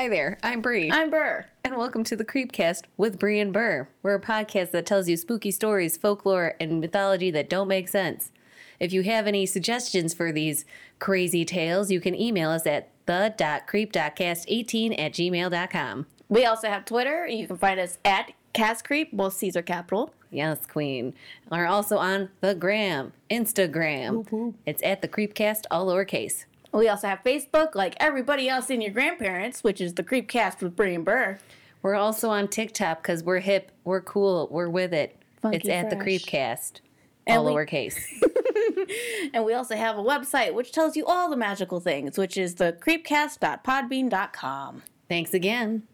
[0.00, 0.90] Hi there, I'm Bri.
[0.90, 1.44] I'm Ber.
[1.62, 3.90] and welcome to the Creepcast with Bri and Ber.
[4.02, 8.32] We're a podcast that tells you spooky stories, folklore, and mythology that don't make sense.
[8.78, 10.64] If you have any suggestions for these
[11.00, 16.06] crazy tales, you can email us at the.creep.cast18 at gmail.com.
[16.30, 17.26] We also have Twitter.
[17.26, 20.14] You can find us at Cast Creep, both C's are capital.
[20.30, 21.12] Yes, Queen.
[21.50, 24.54] We're also on the gram, Instagram.
[24.64, 26.46] It's at the Creepcast, all lowercase.
[26.72, 30.76] We also have Facebook, like everybody else in your grandparents, which is the Creepcast with
[30.76, 31.38] Bri and Ber.
[31.82, 35.16] We're also on TikTok because we're hip, we're cool, we're with it.
[35.42, 35.96] Funky it's at the.
[35.96, 36.80] Creepcast,
[37.26, 37.98] all we- lowercase.
[39.32, 42.56] And we also have a website which tells you all the magical things, which is
[42.56, 44.82] the creepcast.podbean.com.
[45.08, 45.84] Thanks again.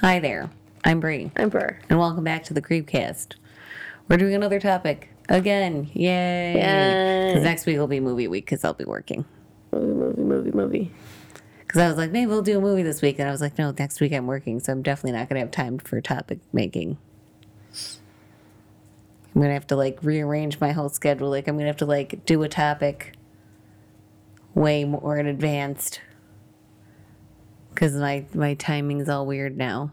[0.00, 0.48] Hi there,
[0.84, 1.78] I'm Bri, I'm Ber.
[1.90, 3.34] and welcome back to the Creepcast.
[4.08, 5.90] We're doing another topic again.
[5.92, 6.54] Yay!
[6.54, 7.26] Yay.
[7.28, 9.26] Because next week will be movie week because I'll be working.
[9.72, 10.92] Movie, movie, movie, movie.
[11.60, 13.18] Because I was like, maybe we'll do a movie this week.
[13.18, 14.58] And I was like, no, next week I'm working.
[14.60, 16.96] So I'm definitely not going to have time for topic making.
[19.34, 21.28] I'm going to have to like rearrange my whole schedule.
[21.28, 23.12] Like, I'm going to have to like do a topic
[24.54, 26.00] way more in advanced.
[27.74, 29.92] Because my, my timing's all weird now.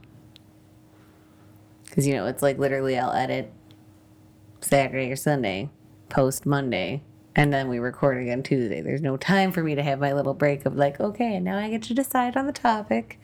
[1.84, 3.52] Because, you know, it's like literally I'll edit
[4.62, 5.70] Saturday or Sunday,
[6.10, 7.04] post Monday,
[7.36, 8.82] and then we record again Tuesday.
[8.82, 11.70] There's no time for me to have my little break of like, okay, now I
[11.70, 13.20] get to decide on the topic.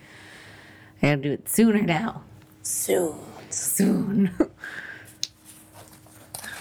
[1.02, 2.24] I gotta do it sooner now.
[2.62, 3.16] Soon.
[3.50, 4.32] Soon.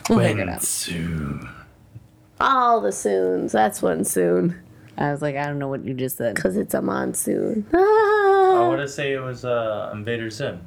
[0.08, 0.62] we'll figure it out.
[0.62, 1.48] soon.
[2.40, 3.52] All the soons.
[3.52, 4.58] That's one soon.
[4.96, 6.34] I was like, I don't know what you just said.
[6.34, 7.66] Because it's a monsoon.
[7.74, 10.60] I want to say it was uh, Invader Zim.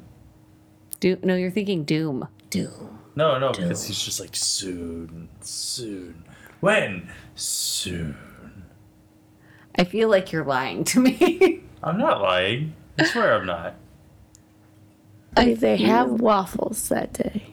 [1.00, 2.28] Do- no, you're thinking Doom.
[2.50, 2.98] Doom.
[3.16, 6.24] No, no, because he's just like soon, soon.
[6.64, 7.10] When?
[7.34, 8.16] Soon.
[9.76, 11.60] I feel like you're lying to me.
[11.82, 12.72] I'm not lying.
[12.98, 13.74] I swear I'm not.
[15.36, 17.48] Did they have waffles that day?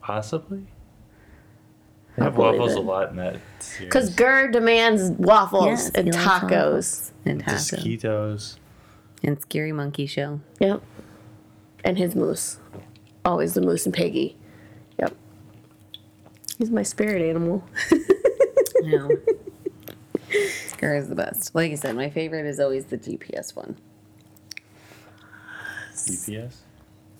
[0.00, 0.68] Possibly.
[2.16, 2.78] They have waffles it.
[2.78, 3.84] a lot in that series.
[3.88, 6.22] Because GIR demands waffles Yes, and tacos.
[6.50, 7.58] waffles And The taco.
[7.58, 8.56] Skitos.
[9.22, 10.40] And Scary Monkey Show.
[10.60, 10.80] Yep.
[11.84, 12.56] And his moose.
[13.22, 14.38] Always the moose and Peggy.
[16.60, 16.66] Yep.
[16.66, 17.64] He's my spirit animal.
[18.82, 19.08] Yeah.
[20.68, 21.54] Scary is the best.
[21.54, 23.76] Like I said, my favorite is always the GPS one.
[25.94, 26.54] GPS?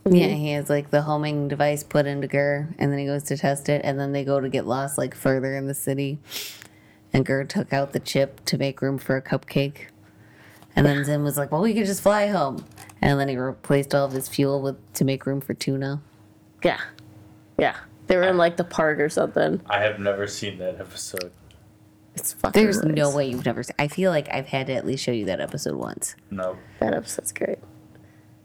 [0.06, 0.14] Mm-hmm.
[0.14, 3.36] Yeah, he has like the homing device put into GIR, and then he goes to
[3.36, 6.18] test it, and then they go to get lost like further in the city.
[7.12, 9.88] And GIR took out the chip to make room for a cupcake.
[10.74, 12.64] And then Zim was like, "Well, we could just fly home."
[13.02, 16.00] And then he replaced all of his fuel with to make room for tuna.
[16.64, 16.80] Yeah.
[17.58, 17.76] Yeah.
[18.10, 19.60] They were in like the park or something.
[19.66, 21.30] I have never seen that episode.
[22.16, 23.62] It's fucking There's no way you've never.
[23.62, 26.16] Seen, I feel like I've had to at least show you that episode once.
[26.28, 26.56] No.
[26.80, 27.60] That episode's great.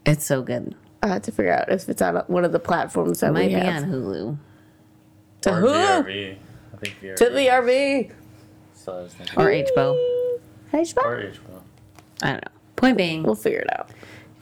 [0.06, 0.76] It's so good.
[1.02, 3.48] I have to figure out if it's on one of the platforms that It might
[3.48, 3.82] we be have.
[3.82, 4.38] on Hulu
[5.42, 5.66] To or who?
[5.66, 6.36] VRV.
[6.72, 7.16] I think VRV.
[7.16, 8.12] To the RV.
[8.72, 9.36] So I was thinking.
[9.36, 10.38] or HBO.
[10.70, 11.04] Hey, Shpa.
[11.04, 11.62] Or HBO.
[12.22, 12.50] I don't know.
[12.76, 13.90] Point being, We'll figure it out.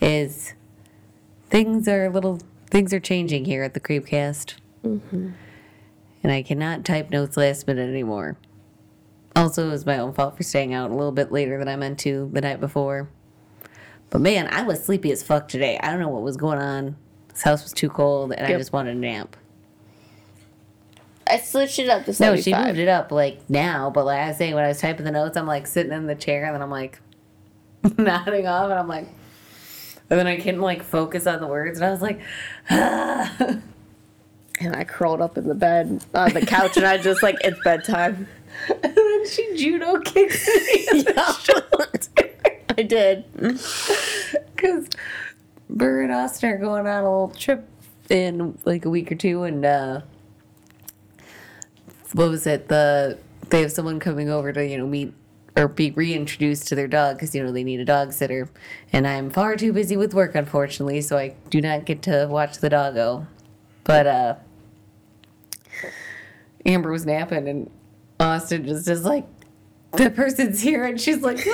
[0.02, 0.52] is
[1.48, 7.10] things are a little things are changing here at the Creepcast, and I cannot type
[7.10, 8.36] notes last minute anymore.
[9.36, 11.76] Also, it was my own fault for staying out a little bit later than I
[11.76, 13.08] meant to the night before.
[14.10, 15.78] But man, I was sleepy as fuck today.
[15.82, 16.96] I don't know what was going on.
[17.28, 19.36] This house was too cold, and I just wanted a nap.
[21.26, 24.28] I switched it up to No, she moved it up like now, but like I
[24.28, 26.54] was saying when I was typing the notes, I'm like sitting in the chair, and
[26.54, 27.00] then I'm like
[27.98, 29.08] nodding off, and I'm like,
[30.10, 32.20] and then I couldn't like focus on the words, and I was like,
[32.70, 33.58] ah.
[34.60, 37.58] And I curled up in the bed on the couch and I just like, it's
[37.64, 38.28] bedtime.
[38.68, 41.04] and then she judo kicks me
[42.78, 43.24] I did.
[43.36, 44.88] because
[45.70, 47.68] Ber and Austin are going on a little trip
[48.10, 50.00] in like a week or two, and uh,
[52.12, 52.68] what was it?
[52.68, 53.18] The
[53.50, 55.12] they have someone coming over to you know meet
[55.56, 58.48] or be reintroduced to their dog because you know they need a dog sitter,
[58.92, 62.58] and I'm far too busy with work unfortunately, so I do not get to watch
[62.58, 63.26] the doggo.
[63.84, 64.34] But uh,
[66.66, 67.70] Amber was napping, and
[68.20, 69.26] Austin just is like.
[69.92, 71.38] The person's here, and she's like,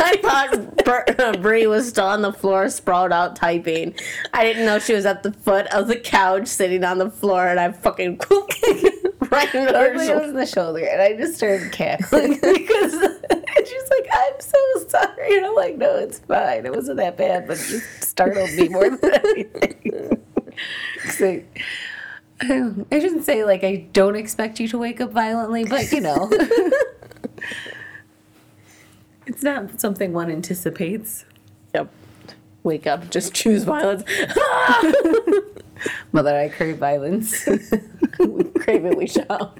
[0.00, 3.94] I thought Br- uh, Bri was still on the floor, sprawled out typing.
[4.32, 7.46] I didn't know she was at the foot of the couch, sitting on the floor,
[7.46, 8.20] and I fucking
[9.30, 13.90] right in her was was in the shoulder, and I just started cackling because she's
[13.90, 14.58] like, "I'm so
[14.88, 16.64] sorry," and I'm like, "No, it's fine.
[16.64, 20.22] It wasn't that bad, but it just startled me more than anything."
[22.92, 26.30] I, shouldn't say like I don't expect you to wake up violently, but you know,
[29.28, 31.26] It's not something one anticipates.
[31.74, 31.92] Yep.
[32.62, 34.02] Wake up, just choose violence.
[36.12, 37.44] Mother, I crave violence.
[37.44, 39.54] Crave it, we shall.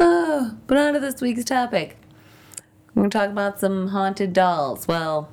[0.00, 1.96] oh, but on to this week's topic.
[2.94, 4.88] We're going to talk about some haunted dolls.
[4.88, 5.30] Well,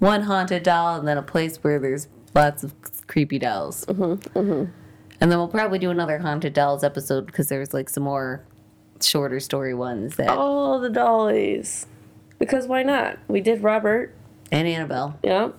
[0.00, 2.74] one haunted doll and then a place where there's lots of
[3.06, 3.86] creepy dolls.
[3.86, 4.72] Mm-hmm, mm-hmm.
[5.20, 8.44] And then we'll probably do another haunted dolls episode because there's like some more
[9.00, 10.28] shorter story ones that.
[10.30, 11.86] Oh, the dollies.
[12.38, 13.18] Because why not?
[13.26, 14.14] We did Robert.
[14.52, 15.18] And Annabelle.
[15.24, 15.54] Yep.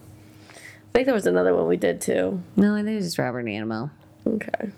[0.56, 2.42] I think there was another one we did too.
[2.56, 3.92] No, I think it's just Robert and Annabelle.
[4.26, 4.72] Okay.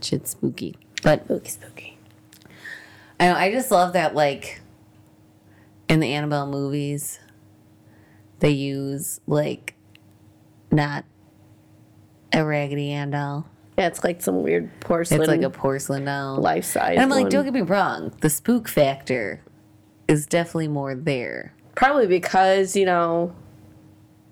[0.00, 0.76] Shit's spooky.
[1.02, 1.98] But Spooky, spooky.
[3.18, 4.60] I know, I just love that, like,
[5.88, 7.18] in the Annabelle movies,
[8.40, 9.74] they use, like,
[10.70, 11.04] not
[12.32, 13.46] a Raggedy Ann doll.
[13.78, 15.20] Yeah, it's like some weird porcelain.
[15.20, 16.36] It's like a porcelain doll.
[16.36, 16.92] life size.
[16.92, 17.30] and I'm like, one.
[17.30, 19.42] don't get me wrong, the spook factor
[20.08, 21.54] is definitely more there.
[21.74, 23.34] Probably because, you know,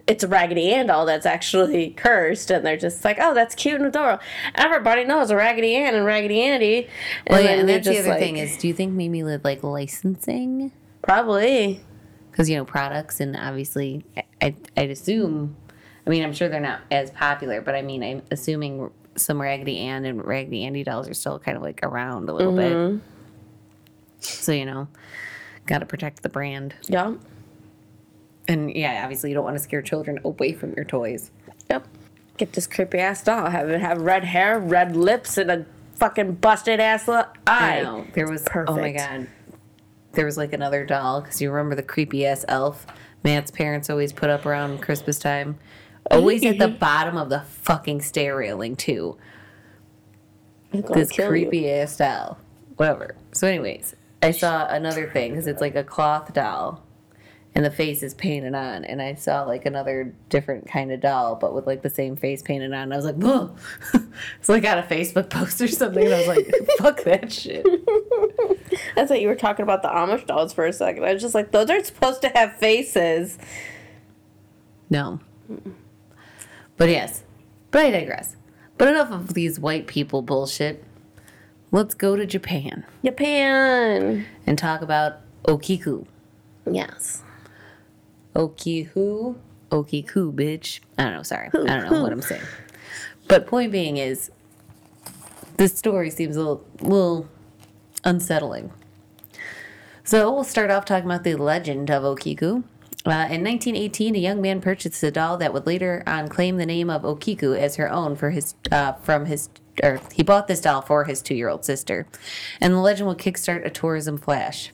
[0.07, 3.77] it's a Raggedy Ann doll that's actually cursed, and they're just like, oh, that's cute
[3.77, 4.23] and adorable.
[4.57, 6.89] Everybody knows a Raggedy Ann and Raggedy Andy.
[7.27, 9.45] And Well, yeah, and that's the other like, thing is, do you think maybe with,
[9.45, 10.73] like, licensing?
[11.03, 11.81] Probably.
[12.31, 15.57] because you know products and obviously I, I i'd assume
[16.07, 19.79] i mean i'm sure they're not as popular but i mean i'm assuming some raggedy
[19.79, 22.99] ann and raggedy andy dolls are still kind of like around a little bit mm-hmm.
[24.21, 24.89] so you know
[25.67, 27.15] gotta protect the brand Yeah.
[28.49, 31.31] and yeah obviously you don't want to scare children away from your toys
[31.71, 31.87] Yep.
[32.37, 33.49] Get this creepy ass doll.
[33.51, 37.83] Have it have red hair, red lips, and a fucking busted ass li- i eye.
[37.83, 38.71] know there was Perfect.
[38.71, 39.29] oh my god
[40.13, 42.87] there was like another doll because you remember the creepy ass elf
[43.23, 45.59] matt's parents always put up around christmas time
[46.11, 49.17] always at the bottom of the fucking stair railing too
[50.73, 51.31] this kill you.
[51.31, 52.39] creepy ass doll.
[52.77, 53.17] Whatever.
[53.33, 56.83] So, anyways, I saw another thing because it's like a cloth doll,
[57.55, 58.85] and the face is painted on.
[58.85, 62.43] And I saw like another different kind of doll, but with like the same face
[62.43, 62.85] painted on.
[62.85, 63.55] And I was like, whoa!
[64.39, 66.05] it's like on a Facebook post or something.
[66.05, 67.67] And I was like, fuck that shit.
[68.97, 71.05] I thought you were talking about the Amish dolls for a second.
[71.05, 73.39] I was just like, those aren't supposed to have faces.
[74.89, 75.21] No.
[76.81, 77.25] But yes,
[77.73, 78.37] but I digress.
[78.79, 80.83] But enough of these white people bullshit.
[81.71, 84.25] Let's go to Japan Japan.
[84.47, 86.07] and talk about Okiku.
[86.65, 87.23] Yes.
[88.35, 89.37] Okiku,
[89.71, 90.81] Okiku, bitch.
[90.97, 91.23] I don't know.
[91.23, 92.41] Sorry, I don't know what I'm saying.
[93.29, 94.31] But point being is,
[95.59, 97.29] this story seems a little, little
[98.05, 98.73] unsettling.
[100.03, 102.65] So we'll start off talking about the legend of Okiku.
[103.07, 106.67] Uh, in 1918, a young man purchased a doll that would later on claim the
[106.67, 109.49] name of Okiku as her own for his uh, from his
[109.83, 112.07] or he bought this doll for his two-year-old sister,
[112.61, 114.71] and the legend would kickstart a tourism flash.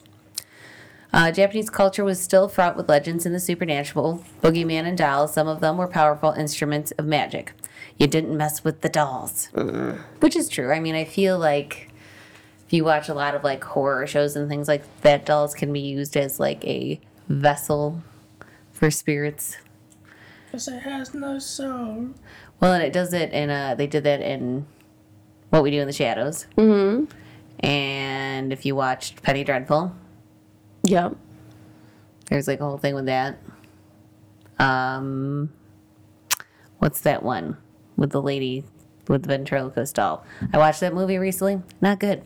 [1.13, 5.33] Uh, Japanese culture was still fraught with legends in the supernatural, boogeyman and dolls.
[5.33, 7.53] Some of them were powerful instruments of magic.
[7.97, 9.47] You didn't mess with the dolls,
[10.19, 10.73] which is true.
[10.73, 11.89] I mean, I feel like
[12.65, 15.71] if you watch a lot of like horror shows and things like that, dolls can
[15.71, 18.03] be used as like a vessel
[18.77, 19.57] for spirits.
[20.45, 22.09] Because it has no soul.
[22.59, 24.65] Well, and it does it in uh they did that in
[25.49, 26.45] What We Do in the Shadows.
[26.57, 27.05] Mm-hmm.
[27.65, 29.95] And if you watched Penny Dreadful,
[30.83, 31.15] Yep.
[32.29, 33.39] there's like a whole thing with that.
[34.59, 35.51] Um,
[36.79, 37.57] what's that one
[37.95, 38.63] with the lady
[39.07, 40.23] with the ventriloquist doll?
[40.53, 41.61] I watched that movie recently.
[41.81, 42.23] Not good.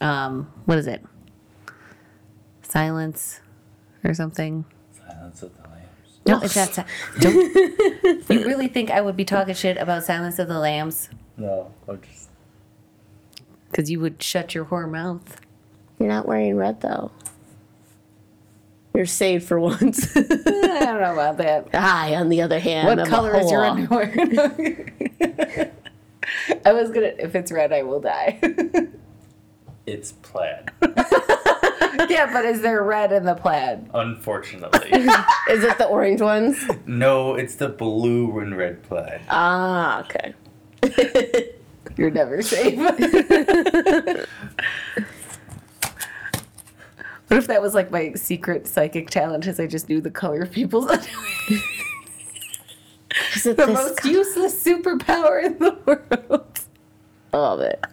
[0.00, 1.04] Um, what is it?
[2.62, 3.40] Silence
[4.04, 4.64] or something?
[5.06, 6.18] Silence of the Lambs.
[6.26, 6.74] No, it's not.
[6.74, 6.82] Si-
[7.20, 11.08] Don't, you really think I would be talking shit about Silence of the Lambs?
[11.36, 12.28] No, I'm just.
[13.70, 15.40] Because you would shut your whore mouth.
[15.98, 17.10] You're not wearing red though.
[18.94, 20.14] You're saved for once.
[20.16, 21.68] I don't know about that.
[21.72, 24.18] I, on the other hand, What am a color is your whore.
[24.18, 25.72] underwear?
[26.66, 27.12] I was gonna.
[27.18, 28.38] If it's red, I will die.
[29.86, 30.70] It's plaid.
[32.08, 33.88] yeah, but is there red in the plaid?
[33.94, 34.90] Unfortunately.
[35.50, 36.64] Is it the orange ones?
[36.86, 39.20] no, it's the blue and red plaid.
[39.28, 40.34] Ah, okay.
[41.96, 42.78] You're never safe.
[42.78, 42.96] what
[47.30, 49.46] if that was like my secret psychic talent?
[49.46, 51.60] Is I just knew the color of people's underwear?
[53.34, 56.60] Is it the most co- useless superpower in the world.
[57.32, 57.84] I love it.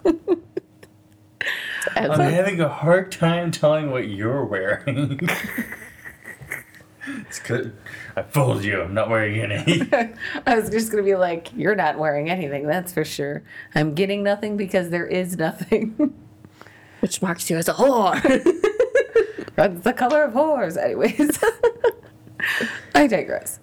[1.95, 5.19] I'm having a hard time telling what you're wearing.
[7.07, 7.75] it's good.
[8.15, 8.81] I fooled you.
[8.81, 9.87] I'm not wearing any.
[10.45, 13.43] I was just gonna be like, "You're not wearing anything, that's for sure."
[13.75, 16.13] I'm getting nothing because there is nothing.
[16.99, 18.21] Which marks you as a whore.
[19.55, 21.39] That's the color of whores, anyways.
[22.93, 23.59] I digress.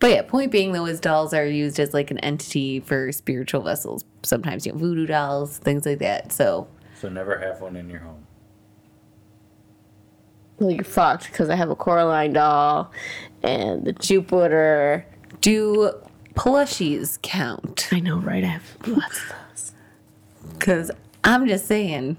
[0.00, 3.62] But yeah, point being though is dolls are used as like an entity for spiritual
[3.62, 4.04] vessels.
[4.22, 6.32] Sometimes you know voodoo dolls, things like that.
[6.32, 6.66] So
[7.00, 8.26] So never have one in your home.
[10.58, 12.90] well, you're fucked because I have a Coraline doll
[13.42, 15.06] and the Jupiter.
[15.40, 15.92] do
[16.34, 17.88] plushies count?
[17.92, 18.44] I know, right?
[18.44, 19.72] I have lots of those.
[20.54, 20.90] Because
[21.22, 22.16] I'm just saying,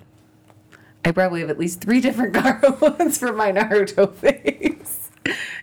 [1.04, 5.10] I probably have at least three different Gaara ones for my Naruto face.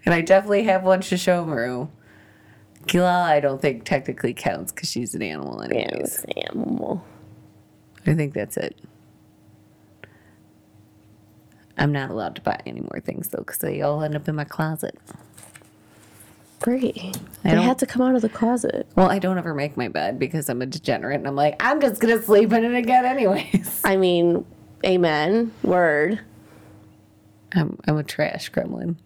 [0.04, 1.88] And I definitely have one Shikamaru.
[2.86, 6.00] Gila, I don't think technically counts because she's an animal, Yeah, anyways.
[6.00, 7.04] it's an animal.
[8.06, 8.76] I think that's it.
[11.78, 14.34] I'm not allowed to buy any more things though because they all end up in
[14.34, 14.98] my closet.
[16.60, 17.16] Great.
[17.44, 18.86] I They had to come out of the closet.
[18.94, 21.80] Well, I don't ever make my bed because I'm a degenerate and I'm like, I'm
[21.80, 23.80] just gonna sleep in it again anyways.
[23.84, 24.44] I mean,
[24.84, 25.52] amen.
[25.62, 26.20] Word.
[27.52, 28.96] I'm I'm a trash gremlin.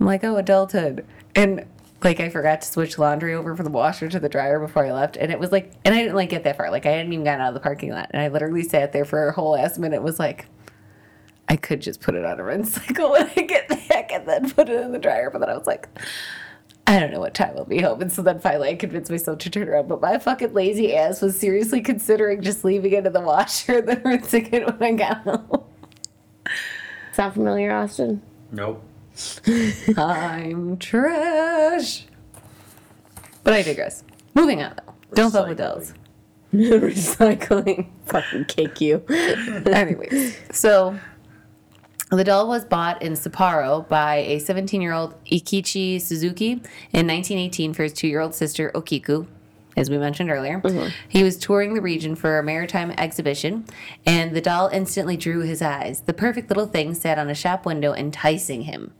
[0.00, 1.04] I'm like, oh, adulthood.
[1.36, 1.64] And
[2.04, 4.92] like I forgot to switch laundry over from the washer to the dryer before I
[4.92, 5.16] left.
[5.16, 6.70] And it was like and I didn't like get that far.
[6.70, 8.10] Like I hadn't even gotten out of the parking lot.
[8.12, 10.46] And I literally sat there for a whole ass minute was like
[11.48, 14.50] I could just put it on a rinse cycle when I get back and then
[14.50, 15.30] put it in the dryer.
[15.30, 15.88] But then I was like,
[16.86, 18.02] I don't know what time I'll be home.
[18.02, 19.88] And so then finally I convinced myself to turn around.
[19.88, 23.88] But my fucking lazy ass was seriously considering just leaving it in the washer and
[23.88, 25.64] then rinsing it when I got home.
[27.12, 28.22] Sound familiar, Austin?
[28.50, 28.82] Nope.
[29.96, 32.06] I'm trash.
[33.42, 34.02] But I digress.
[34.34, 34.94] Moving on though.
[35.14, 35.94] Don't fuck with dolls.
[36.52, 37.88] Recycling.
[38.06, 39.04] Fucking kick you.
[39.08, 40.98] Anyways, so
[42.10, 47.74] the doll was bought in Sapporo by a 17 year old Eikichi Suzuki in 1918
[47.74, 49.26] for his two year old sister Okiku.
[49.76, 50.90] As we mentioned earlier, mm-hmm.
[51.08, 53.64] he was touring the region for a maritime exhibition,
[54.06, 56.02] and the doll instantly drew his eyes.
[56.02, 58.92] The perfect little thing sat on a shop window, enticing him.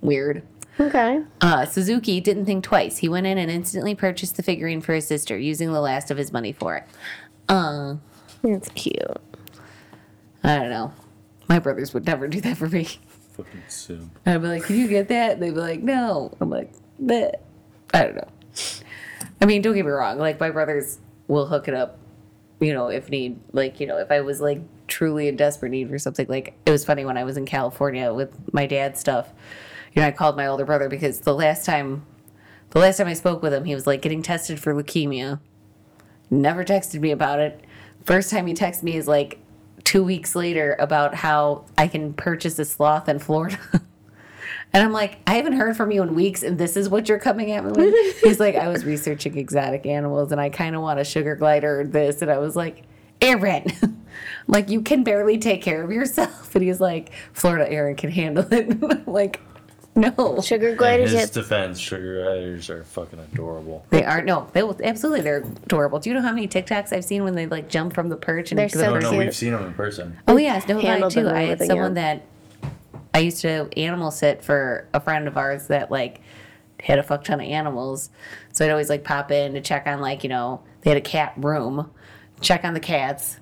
[0.00, 0.42] Weird.
[0.78, 1.20] Okay.
[1.40, 2.98] Uh, Suzuki didn't think twice.
[2.98, 6.18] He went in and instantly purchased the figurine for his sister, using the last of
[6.18, 6.84] his money for it.
[7.48, 7.96] Uh,
[8.42, 9.00] That's cute.
[10.44, 10.92] I don't know.
[11.48, 12.88] My brothers would never do that for me.
[13.32, 14.10] Fucking Sue.
[14.24, 16.72] I'd be like, "Can you get that?" They'd be like, "No." I'm like,
[17.02, 17.32] Bleh.
[17.94, 18.28] I don't know.
[19.40, 20.18] I mean, don't get me wrong.
[20.18, 20.98] Like my brothers
[21.28, 21.98] will hook it up,
[22.60, 23.38] you know, if need.
[23.52, 26.26] Like you know, if I was like truly in desperate need for something.
[26.28, 29.32] Like it was funny when I was in California with my dad's stuff.
[29.96, 32.04] You know, I called my older brother because the last time,
[32.70, 35.40] the last time I spoke with him, he was like getting tested for leukemia.
[36.30, 37.64] Never texted me about it.
[38.04, 39.38] First time he texted me is like
[39.84, 43.58] two weeks later about how I can purchase a sloth in Florida.
[44.72, 47.18] And I'm like, I haven't heard from you in weeks, and this is what you're
[47.18, 48.20] coming at me with.
[48.20, 51.80] He's like, I was researching exotic animals, and I kind of want a sugar glider
[51.80, 52.20] or this.
[52.20, 52.82] And I was like,
[53.22, 53.66] Aaron,
[54.46, 56.54] like you can barely take care of yourself.
[56.54, 59.08] And he's like, Florida Aaron can handle it.
[59.08, 59.40] Like,
[60.18, 61.32] no, Sugar In gliders his yet?
[61.32, 63.86] defense, sugar gliders are fucking adorable.
[63.88, 64.26] they aren't.
[64.26, 65.22] No, they will absolutely.
[65.22, 65.98] They're adorable.
[66.00, 68.52] Do you know how many TikToks I've seen when they like jump from the perch
[68.52, 70.18] and They're into the so oh, No, no, we've seen them in person.
[70.28, 71.26] Oh yes, no, I Handled too.
[71.28, 72.18] I had someone yeah.
[72.18, 72.26] that
[73.14, 76.20] I used to animal sit for a friend of ours that like
[76.78, 78.10] had a fuck ton of animals.
[78.52, 81.00] So I'd always like pop in to check on like you know they had a
[81.00, 81.90] cat room,
[82.42, 83.38] check on the cats.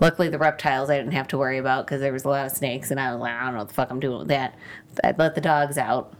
[0.00, 2.52] Luckily, the reptiles I didn't have to worry about because there was a lot of
[2.52, 4.56] snakes, and I was like, I don't know what the fuck I'm doing with that.
[5.02, 6.14] I'd let the dogs out.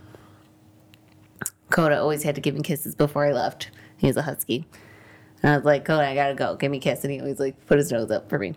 [1.71, 3.71] Coda always had to give me kisses before I left.
[3.97, 4.67] He was a husky.
[5.43, 6.55] And I was like, Coda, I gotta go.
[6.57, 7.03] Give me a kiss.
[7.03, 8.55] And he always like put his nose up for me.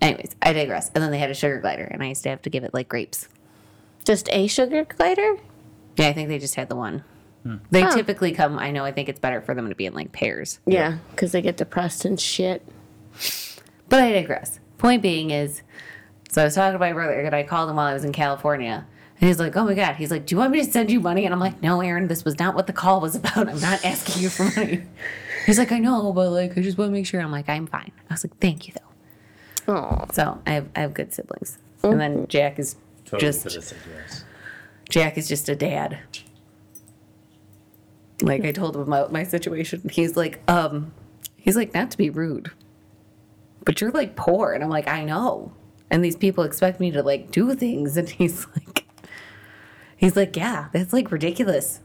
[0.00, 0.90] Anyways, I digress.
[0.94, 2.74] And then they had a sugar glider, and I used to have to give it
[2.74, 3.28] like grapes.
[4.04, 5.36] Just a sugar glider?
[5.96, 7.04] Yeah, I think they just had the one.
[7.70, 10.12] They typically come, I know, I think it's better for them to be in like
[10.12, 10.60] pairs.
[10.66, 12.66] Yeah, because they get depressed and shit.
[13.90, 14.58] But I digress.
[14.78, 15.60] Point being is,
[16.30, 18.12] so I was talking to my brother, and I called him while I was in
[18.12, 18.86] California.
[19.20, 19.96] And he's like, oh my God.
[19.96, 21.26] He's like, do you want me to send you money?
[21.26, 23.48] And I'm like, no, Aaron, this was not what the call was about.
[23.48, 24.84] I'm not asking you for money.
[25.44, 27.20] He's like, I know, but like, I just want to make sure.
[27.20, 27.92] I'm like, I'm fine.
[28.08, 28.74] I was like, thank you,
[29.66, 29.74] though.
[29.74, 31.58] Oh, So I have, I have good siblings.
[31.82, 34.24] And then Jack is Totally just could have said yes.
[34.88, 35.98] Jack is just a dad.
[38.22, 39.88] Like I told him about my situation.
[39.90, 40.92] He's like, um,
[41.36, 42.50] he's like, not to be rude,
[43.64, 44.52] but you're like poor.
[44.52, 45.52] And I'm like, I know.
[45.90, 47.96] And these people expect me to like do things.
[47.98, 48.86] And he's like,
[49.96, 51.80] he's like, yeah, that's like ridiculous.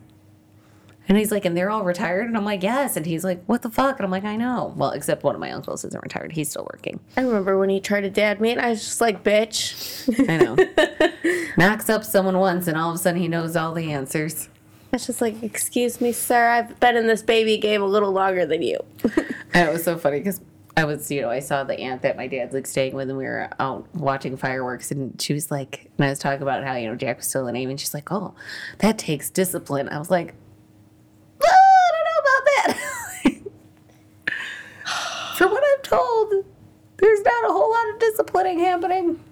[1.08, 2.26] And he's like, and they're all retired.
[2.28, 2.98] And I'm like, yes.
[2.98, 3.98] And he's like, what the fuck?
[3.98, 4.74] And I'm like, I know.
[4.76, 6.32] Well, except one of my uncles isn't retired.
[6.32, 7.00] He's still working.
[7.16, 10.10] I remember when he tried to dad me, and I was just like, bitch.
[10.30, 11.52] I know.
[11.58, 14.50] Knocks up someone once, and all of a sudden he knows all the answers.
[14.92, 18.12] I was just like, excuse me, sir, I've been in this baby game a little
[18.12, 18.80] longer than you.
[19.54, 20.42] And it was so funny because
[20.78, 23.18] I was, you know, I saw the aunt that my dad's like staying with, and
[23.18, 26.76] we were out watching fireworks, and she was like, and I was talking about how
[26.76, 28.34] you know Jack was still the name, and she's like, oh,
[28.80, 29.88] that takes discipline.
[29.88, 30.34] I was like,
[31.42, 32.46] "Ah, I don't know about
[33.26, 33.42] that.
[35.38, 36.46] For what I'm told,
[36.98, 39.24] there's not a whole lot of disciplining happening.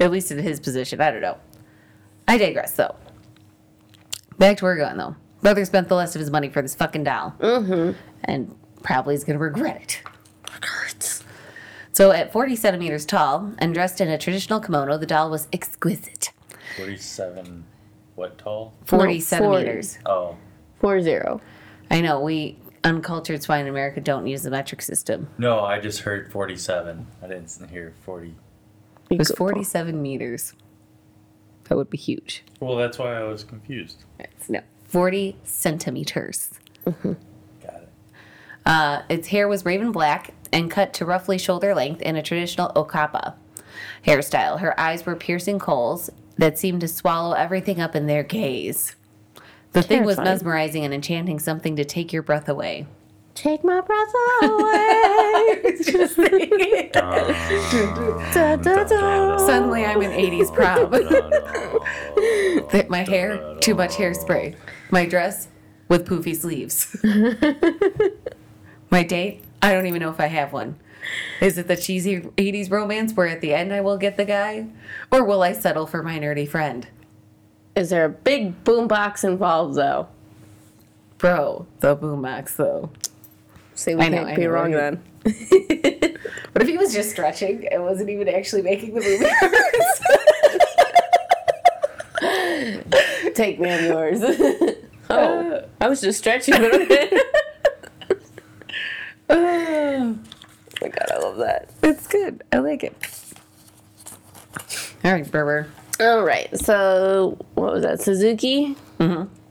[0.00, 1.38] At least in his position, I don't know.
[2.26, 2.96] I digress, though.
[4.38, 5.14] Back to where we're going, though.
[5.42, 7.34] Brother spent the rest of his money for this fucking doll.
[7.38, 7.96] Mm-hmm.
[8.24, 10.02] And probably is going to regret it.
[10.56, 11.24] It Hurts.
[11.92, 16.30] So, at 40 centimeters tall and dressed in a traditional kimono, the doll was exquisite.
[16.76, 17.64] 47,
[18.14, 18.72] what tall?
[18.84, 19.20] 40 No, 40.
[19.20, 19.98] centimeters.
[20.06, 20.36] Oh,
[20.80, 21.40] Four zero.
[21.90, 25.28] I know, we uncultured swine in America don't use the metric system.
[25.38, 27.06] no, I just heard 47.
[27.22, 28.34] I didn't hear 40.
[29.10, 30.54] It was 47 meters.
[31.64, 32.42] That would be huge.
[32.60, 34.04] Well, that's why I was confused.
[34.18, 36.50] It's no, 40 centimeters.
[36.86, 37.12] Mm-hmm.
[38.64, 39.02] Got it.
[39.02, 42.68] Uh, its hair was raven black and cut to roughly shoulder length in a traditional
[42.70, 43.34] okappa
[44.06, 44.60] hairstyle.
[44.60, 48.96] Her eyes were piercing coals that seemed to swallow everything up in their gaze.
[49.72, 52.86] The thing was mesmerizing and enchanting, something to take your breath away.
[53.34, 55.76] Take my breath away.
[55.82, 56.90] Just singing.
[58.32, 59.38] Da, da, da.
[59.38, 60.90] Suddenly, I'm an 80s prom.
[62.90, 64.54] My hair, too much hairspray.
[64.90, 65.48] My dress,
[65.88, 66.94] with poofy sleeves.
[68.92, 70.76] My date, I don't even know if I have one.
[71.40, 74.66] Is it the cheesy 80s romance where at the end I will get the guy?
[75.10, 76.86] Or will I settle for my nerdy friend?
[77.74, 80.08] Is there a big boombox involved though?
[81.16, 82.90] Bro, the boombox though.
[83.74, 85.02] See, we I can't I be know, wrong then.
[86.52, 89.24] What if he was just stretching and wasn't even actually making the movie
[92.20, 93.34] hurt?
[93.34, 94.20] Take me on yours.
[95.10, 96.52] oh, I was just stretching.
[96.54, 96.88] But
[99.32, 100.18] oh
[100.80, 101.70] my god, I love that.
[101.82, 102.42] it's good.
[102.52, 102.94] I like it.
[105.04, 105.68] All right, Berber.
[106.00, 108.00] All right, so what was that?
[108.00, 108.76] Suzuki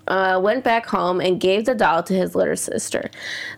[0.08, 3.10] uh, went back home and gave the doll to his little sister.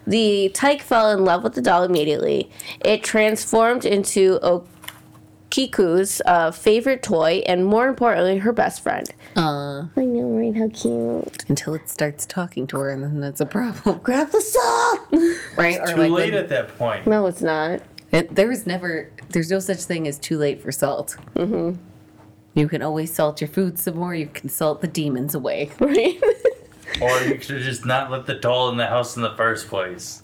[0.06, 2.50] The tyke fell in love with the doll immediately.
[2.84, 4.40] It transformed into
[5.54, 9.08] Okiku's uh, favorite toy and, more importantly, her best friend.
[9.38, 10.56] Uh, I know, right?
[10.56, 11.48] How cute.
[11.48, 15.00] until it starts talking to her, and then that's a problem, Grab the salt!
[15.58, 15.80] right?
[15.80, 17.06] Or Too like late when- at that point.
[17.06, 17.82] no, it's not.
[18.12, 21.18] It, there is never, there's no such thing as too late for salt.
[21.36, 21.80] Mm-hmm.
[22.56, 24.14] You can always salt your food some more.
[24.14, 25.72] You can salt the demons away.
[25.80, 26.20] Right?
[27.02, 30.22] Or you should just not let the doll in the house in the first place.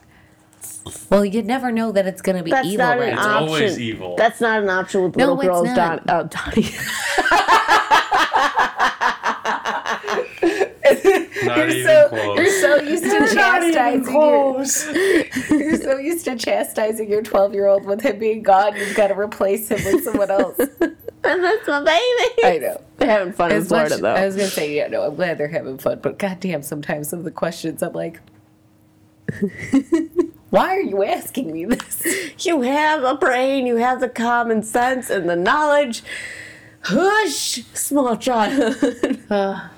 [1.10, 3.13] Well, you never know that it's going to be That's evil, not an right?
[3.13, 3.48] It's option.
[3.48, 4.15] always evil.
[4.15, 5.78] That's not an option with No, little it's girls.
[5.78, 6.06] not.
[6.06, 6.72] Don, uh, Donnie.
[11.43, 12.38] Not you're even so close.
[12.38, 14.56] you're so used to chastising your,
[15.60, 18.76] you're so used to chastising your 12 year old with him being gone.
[18.76, 20.58] You've got to replace him with someone else.
[20.80, 22.43] and that's my baby.
[22.43, 22.82] I know.
[22.98, 24.13] They're having fun in As much, Florida, though.
[24.15, 27.19] I was gonna say, yeah, no, I'm glad they're having fun, but goddamn, sometimes some
[27.19, 28.19] of the questions I'm like,
[30.49, 32.03] why are you asking me this?
[32.39, 36.03] You have a brain, you have the common sense and the knowledge.
[36.83, 38.75] Hush, small child.
[39.29, 39.69] Uh,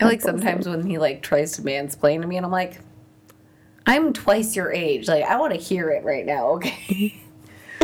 [0.00, 2.80] I like sometimes when he like tries to mansplain to me, and I'm like,
[3.86, 5.08] I'm twice your age.
[5.08, 7.20] Like I want to hear it right now, okay?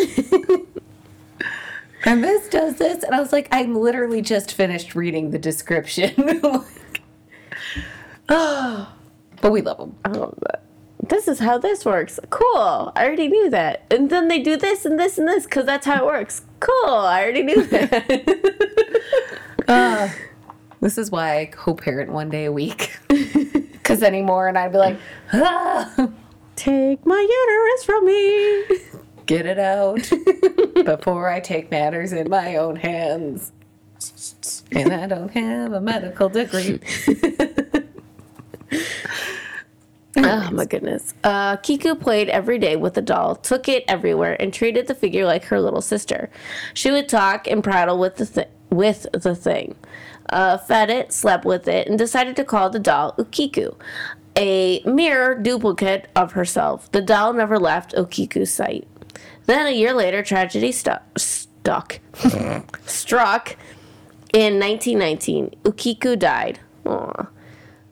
[2.04, 6.14] and this does this, and I was like, I'm literally just finished reading the description.
[6.42, 7.02] Like,
[8.28, 8.92] oh,
[9.42, 9.94] but we love him.
[10.04, 10.63] I love that.
[11.08, 12.18] This is how this works.
[12.30, 12.92] Cool.
[12.96, 13.84] I already knew that.
[13.90, 16.42] And then they do this and this and this because that's how it works.
[16.60, 16.88] Cool.
[16.88, 18.00] I already knew that.
[20.80, 22.94] This is why I co-parent one day a week.
[23.84, 24.98] Cause anymore, and I'd be like,
[25.32, 26.10] ah,
[26.56, 28.64] Take my uterus from me.
[29.24, 30.02] get it out
[30.84, 33.52] before I take matters in my own hands.
[34.72, 36.80] And I don't have a medical degree.
[40.16, 41.12] Oh my goodness.
[41.24, 45.24] Uh, Kiku played every day with the doll, took it everywhere, and treated the figure
[45.24, 46.30] like her little sister.
[46.72, 49.74] She would talk and prattle with the th- with the thing,
[50.30, 53.74] uh, fed it, slept with it, and decided to call the doll Okiku,
[54.36, 56.90] a mirror duplicate of herself.
[56.92, 58.86] The doll never left Okiku's sight.
[59.46, 62.00] Then a year later, tragedy stu- stuck
[62.86, 63.56] struck.
[64.32, 66.58] In 1919, Okiku died.
[66.86, 67.26] Aw.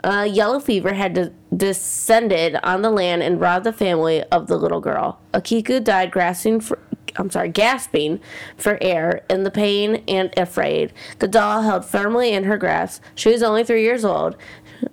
[0.05, 4.57] Uh, yellow fever had de- descended on the land and robbed the family of the
[4.57, 5.21] little girl.
[5.33, 6.79] Okiku died grasping for,
[7.17, 8.21] I'm sorry, gasping
[8.57, 10.93] for air in the pain and afraid.
[11.21, 13.03] The doll held firmly in her grasp.
[13.15, 14.37] She was only three years old.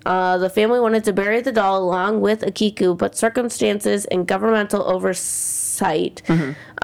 [0.06, 4.84] Uh, the family wanted to bury the doll along with Okiku, but circumstances and governmental
[4.84, 6.22] oversight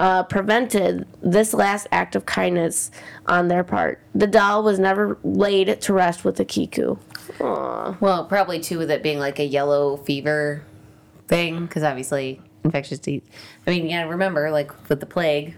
[0.00, 2.90] uh, prevented this last act of kindness
[3.26, 4.00] on their part.
[4.16, 6.98] The doll was never laid to rest with Okiku.
[7.40, 7.96] Aw.
[8.00, 10.62] Well, probably too with it being like a yellow fever
[11.28, 13.22] thing, because obviously infectious disease.
[13.66, 15.54] I mean, yeah, remember, like with the plague,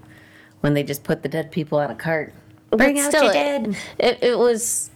[0.61, 2.33] when they just put the dead people on a cart.
[2.70, 3.76] Bring But out still, your it- dead.
[3.98, 4.90] It, it was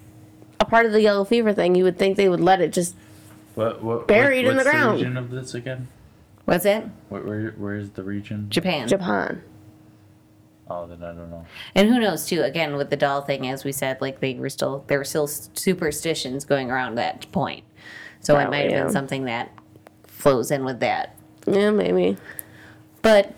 [0.61, 1.75] a part of the yellow fever thing.
[1.75, 2.95] You would think they would let it just
[3.55, 4.93] What, what, Buried what, in the ground.
[4.93, 5.17] what's ground.
[5.17, 5.89] region of this again?
[6.45, 6.85] What's it?
[7.09, 8.49] Where, where, where is the region?
[8.51, 8.89] Japan.
[8.89, 9.43] Japan.
[10.71, 11.45] Oh, then I don't know.
[11.75, 12.43] And who knows too?
[12.43, 15.27] Again, with the doll thing, as we said, like they were still there were still
[15.27, 17.65] superstitions going around that point.
[18.21, 18.83] So it might have yeah.
[18.85, 19.53] been something that
[20.07, 21.17] flows in with that.
[21.47, 22.17] Yeah, maybe.
[23.03, 23.35] But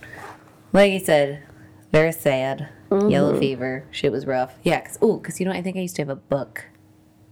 [0.73, 1.43] like you said,
[1.91, 2.69] very sad.
[2.91, 3.09] Mm-hmm.
[3.09, 3.85] Yellow fever.
[3.91, 4.55] Shit was rough.
[4.63, 4.81] Yeah.
[4.83, 6.67] Cause, oh, because you know, I think I used to have a book.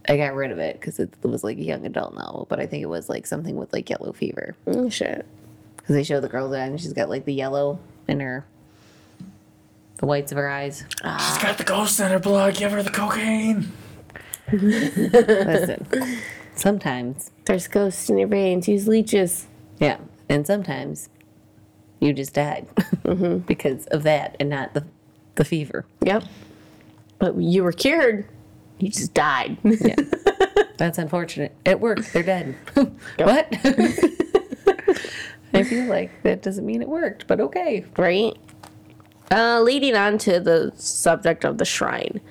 [0.09, 2.65] I got rid of it because it was like a young adult novel, but I
[2.65, 4.55] think it was like something with like yellow fever.
[4.65, 5.25] Mm, shit.
[5.77, 8.45] Because they show the girl there and she's got like the yellow in her,
[10.03, 10.83] the whites of her eyes.
[10.89, 12.55] She's got the ghost in her blood.
[12.55, 13.71] Give her the cocaine.
[14.51, 15.87] Listen,
[16.55, 18.67] sometimes There's ghosts in your veins.
[18.67, 19.47] Use leeches.
[19.79, 21.07] Yeah, and sometimes
[22.01, 23.37] you just died mm-hmm.
[23.47, 24.83] because of that and not the
[25.35, 25.85] the fever.
[26.01, 26.25] Yep.
[27.19, 28.27] But you were cured.
[28.79, 29.57] You just died.
[29.63, 29.95] Yeah,
[30.77, 31.55] that's unfortunate.
[31.63, 32.11] It worked.
[32.11, 32.57] They're dead.
[33.15, 33.47] what?
[35.53, 37.85] I feel like that doesn't mean it worked, but okay.
[37.95, 38.35] right?
[39.33, 42.21] Uh, leading on to the subject of the shrine.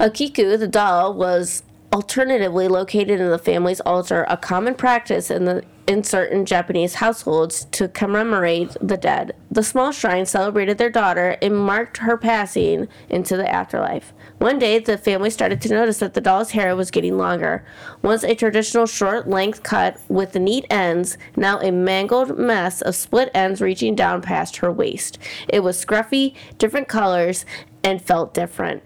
[0.00, 5.62] Okiku, the doll, was alternatively located in the family's altar, a common practice in the
[5.86, 9.34] in certain Japanese households to commemorate the dead.
[9.52, 14.12] The small shrine celebrated their daughter and marked her passing into the afterlife.
[14.40, 17.62] One day, the family started to notice that the doll's hair was getting longer.
[18.00, 23.30] Once a traditional short length cut with neat ends, now a mangled mess of split
[23.34, 25.18] ends reaching down past her waist.
[25.46, 27.44] It was scruffy, different colors,
[27.84, 28.82] and felt different.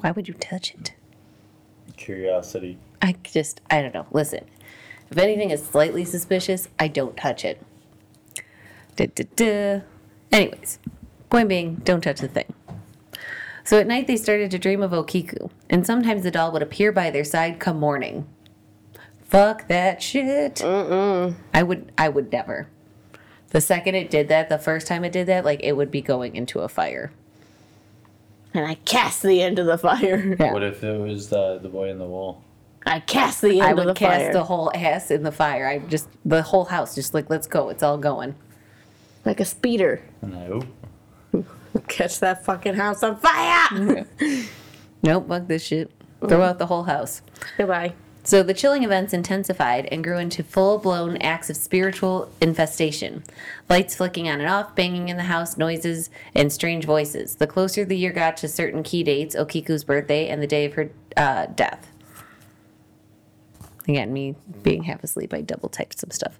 [0.00, 0.92] Why would you touch it?
[1.96, 2.76] Curiosity.
[3.00, 4.08] I just, I don't know.
[4.12, 4.44] Listen,
[5.10, 7.62] if anything is slightly suspicious, I don't touch it.
[8.94, 9.80] Duh, duh, duh.
[10.30, 10.80] Anyways,
[11.30, 12.52] point being, don't touch the thing.
[13.68, 16.90] So at night, they started to dream of Okiku, and sometimes the doll would appear
[16.90, 18.26] by their side come morning.
[19.24, 20.54] Fuck that shit.
[20.54, 21.34] Mm-mm.
[21.52, 22.70] I would, I would never.
[23.48, 26.00] The second it did that, the first time it did that, like it would be
[26.00, 27.12] going into a fire.
[28.54, 30.34] And I cast the end of the fire.
[30.40, 30.54] Yeah.
[30.54, 32.42] What if it was the the boy in the wall?
[32.86, 33.84] I cast the end I of the fire.
[33.84, 34.32] I would cast fire.
[34.32, 35.68] the whole ass in the fire.
[35.68, 38.34] I just the whole house, just like let's go, it's all going.
[39.26, 40.00] like a speeder.
[40.22, 40.66] And I, oop.
[41.88, 44.06] Catch that fucking house on fire!
[45.02, 45.90] Nope, fuck this shit.
[46.26, 47.22] Throw out the whole house.
[47.56, 47.94] Goodbye.
[48.24, 53.24] So the chilling events intensified and grew into full blown acts of spiritual infestation.
[53.70, 57.36] Lights flicking on and off, banging in the house, noises, and strange voices.
[57.36, 60.74] The closer the year got to certain key dates, Okiku's birthday and the day of
[60.74, 61.90] her uh, death.
[63.88, 66.38] Again, me being half asleep, I double typed some stuff.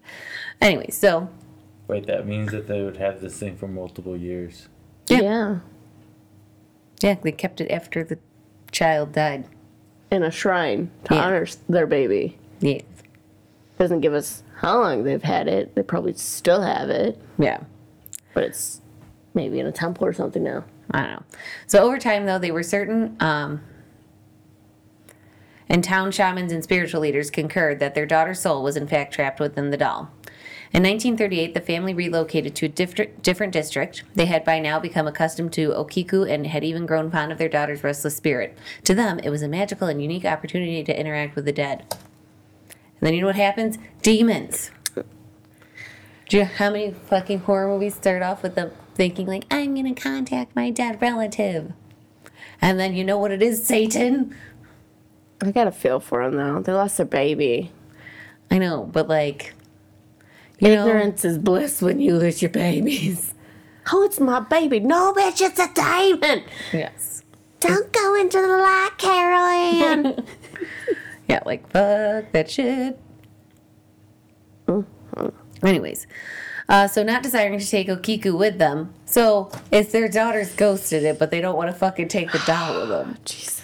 [0.60, 1.30] Anyway, so
[1.86, 4.68] Wait, that means that they would have this thing for multiple years.
[5.08, 5.20] Yeah.
[5.20, 5.58] yeah.
[7.02, 8.18] yeah, they kept it after the
[8.70, 9.44] child died.
[10.10, 11.22] In a shrine to Yeah.
[11.26, 12.38] honor their baby.
[12.60, 12.80] Yeah.
[13.78, 15.74] Doesn't give us how long they've had it.
[15.74, 17.60] They probably still have it, Yeah.
[18.34, 18.80] but it's
[19.34, 20.64] maybe in a temple or something now.
[20.90, 21.22] I don't know.
[21.66, 23.60] So over time, though, they were certain, um,
[25.68, 29.38] and town shamans and spiritual leaders concurred that their daughter's soul was in fact trapped
[29.38, 30.10] within the doll.
[30.70, 34.02] In 1938, the family relocated to a different, different district.
[34.14, 37.48] They had by now become accustomed to Okiku and had even grown fond of their
[37.48, 38.56] daughter's restless spirit.
[38.84, 41.86] To them, it was a magical and unique opportunity to interact with the dead.
[42.68, 43.78] And then you know what happens?
[44.02, 44.70] Demons.
[44.94, 49.74] Do you know how many fucking horror movies start off with them thinking like, I'm
[49.74, 51.72] gonna contact my dead relative?
[52.60, 54.36] And then you know what it is, Satan?
[55.40, 56.60] I gotta feel for them though.
[56.60, 57.72] They lost their baby.
[58.50, 59.54] I know, but like
[60.58, 63.34] you know Ignorance is bliss when you lose your babies.
[63.90, 64.80] Oh, it's my baby.
[64.80, 66.42] No, bitch, it's a diamond.
[66.74, 67.22] Yes.
[67.58, 70.26] Don't go into the light, Carolyn.
[71.28, 72.98] Yeah, like fuck that shit.
[75.62, 76.06] Anyways.
[76.68, 78.92] Uh, so not desiring to take Okiku with them.
[79.06, 82.80] So it's their daughter's ghosted it, but they don't want to fucking take the doll
[82.80, 83.16] with them.
[83.24, 83.58] Jesus.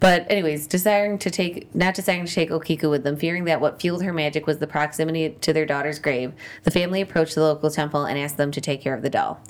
[0.00, 3.80] But anyways, desiring to take not desiring to take Okiku with them, fearing that what
[3.80, 6.32] fueled her magic was the proximity to their daughter's grave,
[6.62, 9.40] the family approached the local temple and asked them to take care of the doll.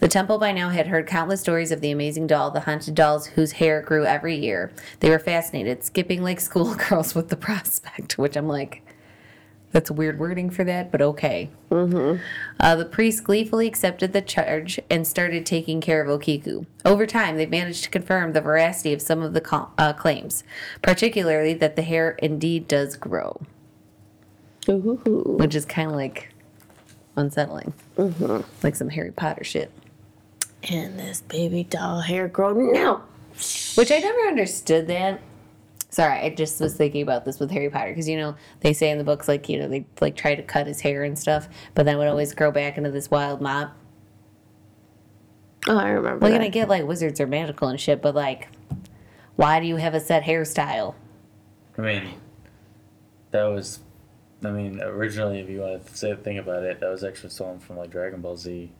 [0.00, 3.26] The temple by now had heard countless stories of the amazing doll, the haunted dolls
[3.28, 4.72] whose hair grew every year.
[5.00, 8.83] They were fascinated, skipping like schoolgirls with the prospect, which I'm like,
[9.74, 11.50] that's a weird wording for that, but okay.
[11.68, 16.64] Uh, the priest gleefully accepted the charge and started taking care of Okiku.
[16.84, 20.44] Over time, they managed to confirm the veracity of some of the co- uh, claims,
[20.80, 23.40] particularly that the hair indeed does grow,
[24.68, 25.36] Ooh.
[25.40, 26.28] which is kind of like
[27.16, 27.72] unsettling.
[28.62, 29.72] Like some Harry Potter shit.
[30.70, 33.02] And this baby doll hair grown now.
[33.74, 35.20] Which I never understood that.
[35.94, 38.90] Sorry, I just was thinking about this with Harry Potter because you know they say
[38.90, 41.48] in the books like you know they like try to cut his hair and stuff,
[41.76, 43.76] but then it would always grow back into this wild mop.
[45.68, 46.18] Oh, I remember.
[46.18, 46.34] Like, that.
[46.38, 48.48] and I get like wizards are magical and shit, but like,
[49.36, 50.96] why do you have a set hairstyle?
[51.78, 52.14] I mean,
[53.30, 53.78] that was,
[54.44, 57.60] I mean, originally, if you want to say think about it, that was actually stolen
[57.60, 58.72] from like Dragon Ball Z,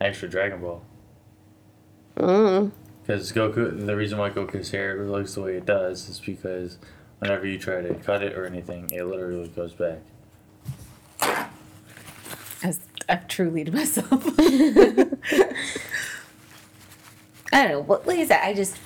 [0.00, 0.82] extra Dragon Ball.
[2.16, 2.72] Mm.
[3.06, 6.76] Because Goku, the reason why Goku's hair looks the way it does is because
[7.20, 9.98] whenever you try to cut it or anything, it literally goes back.
[12.64, 14.10] As I've truly to myself.
[17.52, 17.82] I don't know.
[17.84, 18.76] But like I said, I just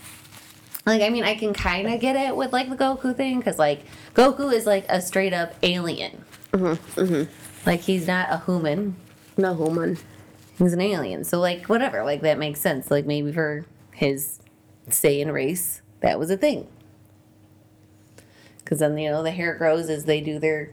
[0.85, 1.00] like.
[1.00, 3.85] I mean, I can kind of get it with like the Goku thing because like
[4.14, 6.24] Goku is like a straight up alien.
[6.52, 7.28] Mhm.
[7.64, 8.96] Like he's not a human.
[9.38, 9.96] No human.
[10.59, 11.24] He's an alien.
[11.24, 12.04] So like whatever.
[12.04, 12.90] Like that makes sense.
[12.90, 13.64] Like maybe for
[14.00, 14.40] his
[14.88, 16.66] Saiyan race, that was a thing.
[18.58, 20.70] Because then you know the hair grows as they do their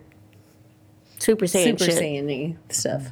[1.20, 2.02] Super Saiyan Super shit.
[2.02, 3.12] Saiyan stuff.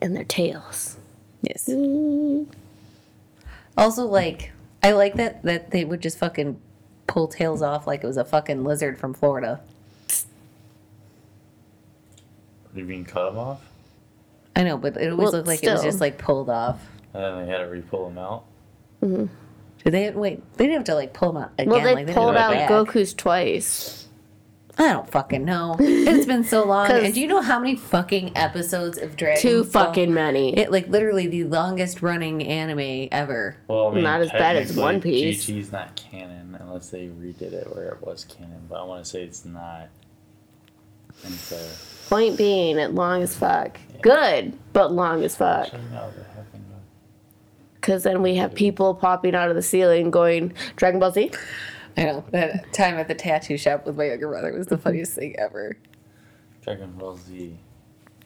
[0.00, 0.96] And their tails.
[1.42, 1.66] Yes.
[1.68, 2.46] Mm.
[3.76, 6.58] Also, like, I like that that they would just fucking
[7.06, 9.60] pull tails off like it was a fucking lizard from Florida.
[12.74, 13.60] You mean cut them off?
[14.56, 15.90] I know, but it always Well, looked like it was still.
[15.90, 16.80] just like pulled off.
[17.12, 18.44] And then they had to re-pull them out.
[19.00, 19.28] Did
[19.84, 20.42] they wait?
[20.56, 21.70] They didn't have to like pull them out again.
[21.70, 22.68] Well, they like, didn't pulled out back.
[22.70, 24.08] Goku's twice.
[24.80, 25.74] I don't fucking know.
[25.80, 26.88] It's been so long.
[26.88, 30.56] And do you know how many fucking episodes of Dragon Too Ball- fucking many.
[30.56, 33.56] It like literally the longest running anime ever.
[33.66, 35.46] Well, I mean, Not as bad as One Piece.
[35.46, 39.10] GT's not canon unless they redid it where it was canon, but I want to
[39.10, 39.88] say it's not.
[41.24, 41.58] And so,
[42.08, 43.78] Point being, it long as fuck.
[44.00, 45.66] Good, but long as fuck.
[45.66, 46.27] actually, no, they haven't.
[47.88, 51.30] Because then we have people popping out of the ceiling going, Dragon Ball Z?
[51.96, 54.82] I know that time at the tattoo shop with my younger brother was the mm-hmm.
[54.82, 55.74] funniest thing ever.
[56.62, 57.56] Dragon Ball Z.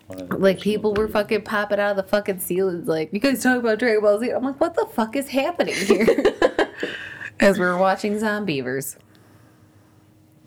[0.09, 3.12] one of the Like original people were fucking popping out of the fucking ceilings, like
[3.12, 4.31] you guys talk about Dragon Ball Z.
[4.31, 6.09] I'm like, what the fuck is happening here?
[7.38, 8.96] As we were watching Zombeavers.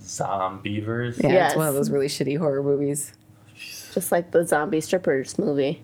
[0.01, 1.23] Zombeavers.
[1.23, 3.13] Yeah, it's one of those really shitty horror movies.
[3.93, 5.83] Just like the zombie strippers movie.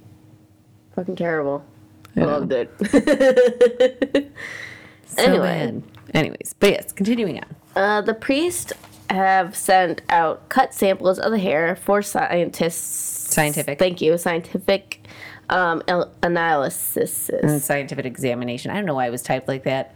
[0.96, 1.64] Fucking terrible.
[2.16, 2.26] Yeah.
[2.26, 4.32] Loved it.
[5.18, 5.44] So Anyway.
[5.66, 5.84] bad.
[6.14, 7.56] anyways, but yes, continuing on.
[7.76, 8.72] Uh, the priest
[9.10, 13.34] have sent out cut samples of the hair for scientists.
[13.34, 13.78] Scientific.
[13.78, 14.18] Thank you.
[14.18, 15.06] Scientific
[15.50, 15.84] um,
[16.24, 17.28] analysis.
[17.28, 18.72] And scientific examination.
[18.72, 19.94] I don't know why it was typed like that.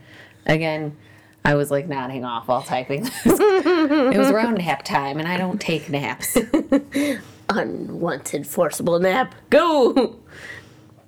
[0.47, 0.97] Again,
[1.45, 3.21] I was like nodding off while typing this.
[3.25, 6.37] it was around nap time, and I don't take naps.
[7.49, 9.33] Unwanted forcible nap.
[9.49, 10.19] Go!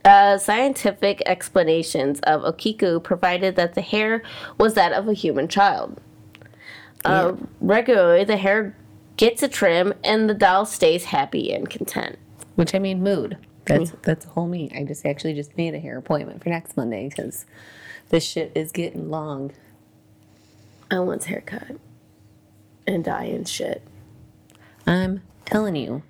[0.07, 4.23] Uh, scientific explanations of Okiku provided that the hair
[4.57, 5.99] was that of a human child.
[7.03, 8.73] Uh, regularly, the hair
[9.17, 12.17] gets a trim and the doll stays happy and content.
[12.55, 13.37] Which I mean, mood.
[13.65, 14.71] That's that's a whole me.
[14.73, 17.45] I just actually just made a hair appointment for next Monday because
[18.07, 19.51] this shit is getting long.
[20.89, 21.75] I want haircut
[22.87, 23.83] and dye and shit.
[24.85, 26.03] I'm telling you.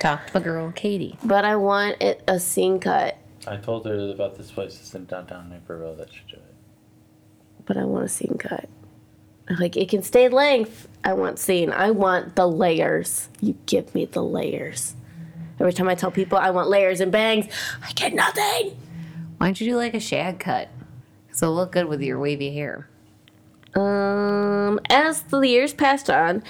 [0.00, 1.18] Talk to my girl Katie.
[1.24, 3.16] But I want it a scene cut.
[3.46, 6.54] I told her about this place that's in downtown Naperville that should do it.
[7.66, 8.68] But I want a scene cut.
[9.58, 10.88] Like it can stay length.
[11.02, 11.70] I want scene.
[11.70, 13.28] I want the layers.
[13.40, 14.94] You give me the layers.
[15.58, 17.46] Every time I tell people I want layers and bangs,
[17.82, 18.76] I get nothing.
[19.38, 20.68] Why don't you do like a shag cut?
[21.32, 22.88] So it'll look good with your wavy hair.
[23.74, 26.42] Um, as the years passed on,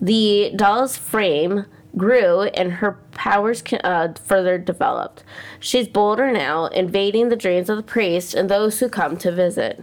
[0.00, 1.66] the doll's frame
[1.96, 5.24] grew and her powers uh, further developed.
[5.60, 9.82] She's bolder now, invading the dreams of the priest and those who come to visit.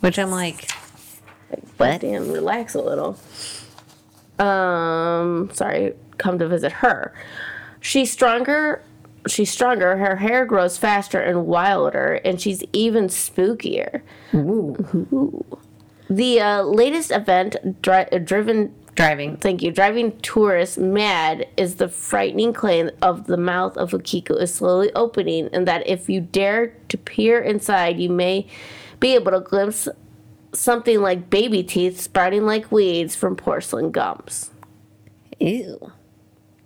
[0.00, 0.70] Which I'm like,
[1.76, 3.18] But damn, relax a little.
[4.38, 7.14] Um, sorry, come to visit her.
[7.80, 8.82] She's stronger.
[9.28, 9.96] She's stronger.
[9.96, 14.02] Her hair grows faster and wilder, and she's even spookier.
[14.34, 15.44] Ooh.
[16.10, 19.38] The uh, latest event, dri- driven Driving.
[19.38, 19.72] Thank you.
[19.72, 25.48] Driving tourists mad is the frightening claim of the mouth of Okiku is slowly opening,
[25.52, 28.46] and that if you dare to peer inside, you may
[29.00, 29.88] be able to glimpse
[30.52, 34.50] something like baby teeth sprouting like weeds from porcelain gums.
[35.40, 35.48] Ew.
[35.48, 35.90] You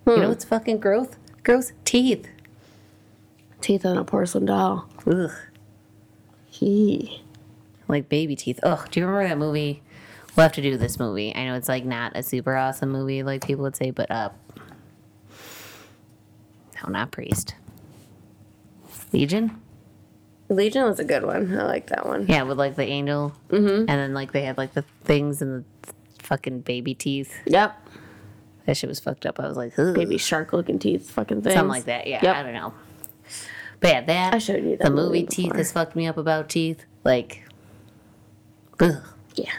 [0.05, 0.27] know hmm.
[0.27, 1.07] what's fucking gross?
[1.43, 2.27] Gross teeth.
[3.61, 4.89] Teeth on a porcelain doll.
[5.05, 5.31] Ugh.
[6.47, 7.23] Hee.
[7.87, 8.59] Like baby teeth.
[8.63, 8.87] Ugh.
[8.91, 9.81] Do you remember that movie?
[10.37, 11.35] We'll have to do this movie.
[11.35, 14.29] I know it's like not a super awesome movie, like people would say, but uh,
[16.83, 17.55] no, not priest.
[19.11, 19.59] Legion.
[20.49, 21.57] Legion was a good one.
[21.57, 22.27] I like that one.
[22.27, 23.79] Yeah, with like the angel, mm-hmm.
[23.79, 27.33] and then like they had like the things and the fucking baby teeth.
[27.45, 27.75] Yep.
[28.65, 29.39] That shit was fucked up.
[29.39, 29.95] I was like, Ugh.
[29.95, 31.55] Baby shark looking teeth fucking things.
[31.55, 32.05] something like that.
[32.05, 32.35] Yeah, Yep.
[32.35, 32.73] I don't know.
[33.79, 35.57] But yeah, that I showed you that the movie movie Teeth before.
[35.57, 36.85] has fucked me up about teeth.
[37.03, 37.43] Like,
[38.79, 39.03] ugh.
[39.35, 39.51] Yeah.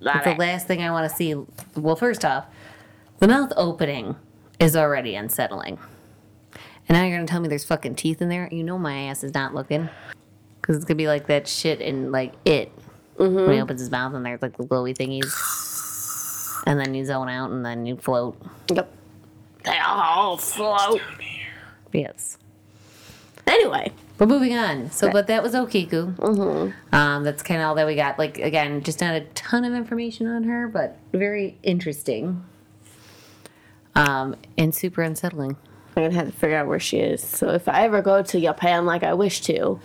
[0.00, 1.34] It's the last thing I want to see.
[1.74, 2.46] Well, first off,
[3.18, 4.16] the mouth opening
[4.60, 5.78] is already unsettling.
[6.88, 8.48] And now you're going to tell me there's fucking teeth in there?
[8.50, 9.88] You know my ass is not looking.
[10.60, 12.72] Because it's going to be like that shit in, like, It.
[13.18, 13.34] Mm-hmm.
[13.34, 16.62] When he opens his mouth and there's, like, the glowy thingies.
[16.66, 18.40] And then you zone out and then you float.
[18.70, 18.90] Yep.
[19.64, 21.00] They all float.
[21.92, 22.38] Yes.
[23.46, 23.92] Anyway.
[24.18, 24.90] But moving on.
[24.90, 26.18] So, but that was Okiku.
[26.92, 28.18] Um, that's kind of all that we got.
[28.18, 32.44] Like, again, just not a ton of information on her, but very interesting.
[33.94, 35.56] Um, and super unsettling.
[35.96, 37.22] I'm gonna have to figure out where she is.
[37.22, 39.80] So if I ever go to Japan like I wish to,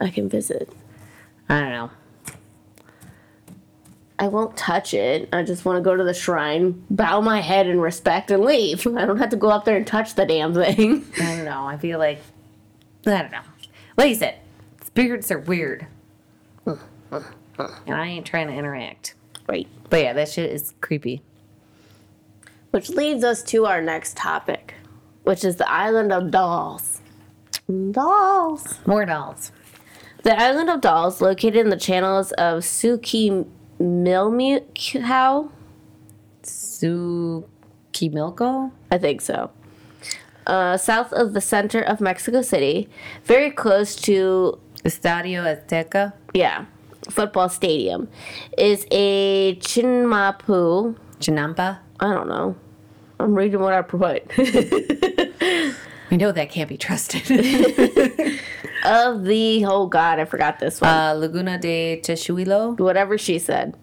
[0.00, 0.70] I can visit.
[1.48, 1.90] I don't know.
[4.18, 5.28] I won't touch it.
[5.32, 8.86] I just want to go to the shrine, bow my head in respect, and leave.
[8.96, 11.04] I don't have to go up there and touch the damn thing.
[11.20, 11.66] I don't know.
[11.66, 12.20] I feel like
[13.06, 13.40] I don't know.
[13.96, 14.38] Like you said,
[14.84, 15.86] spirits are weird,
[16.66, 16.78] and
[17.88, 19.14] I ain't trying to interact.
[19.48, 19.68] Right.
[19.90, 21.22] But yeah, that shit is creepy.
[22.70, 24.74] Which leads us to our next topic,
[25.24, 27.00] which is the island of dolls.
[27.90, 28.78] Dolls.
[28.86, 29.52] More dolls.
[30.22, 33.46] The island of dolls, located in the channels of Suki
[33.78, 35.50] Milmukau,
[36.42, 37.12] Tsukimilko?
[38.90, 39.50] I think so.
[40.46, 42.88] Uh, south of the center of Mexico City,
[43.24, 46.12] very close to Estadio Azteca?
[46.34, 46.64] yeah,
[47.10, 48.08] football stadium,
[48.58, 50.96] is a Chinmapu.
[51.20, 51.78] Chinampa?
[52.00, 52.56] I don't know.
[53.20, 54.24] I'm reading what I put.
[56.10, 57.22] We know that can't be trusted.
[58.84, 60.90] of the oh god, I forgot this one.
[60.90, 62.78] uh, Laguna de Techuilo?
[62.78, 63.78] whatever she said,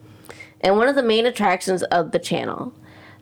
[0.61, 2.71] and one of the main attractions of the channel.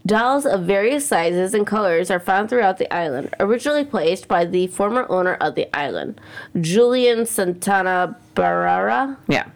[0.07, 4.67] Dolls of various sizes and colors are found throughout the island, originally placed by the
[4.67, 6.21] former owner of the island,
[6.61, 9.17] Julian Santana Barrera.
[9.27, 9.47] Yeah.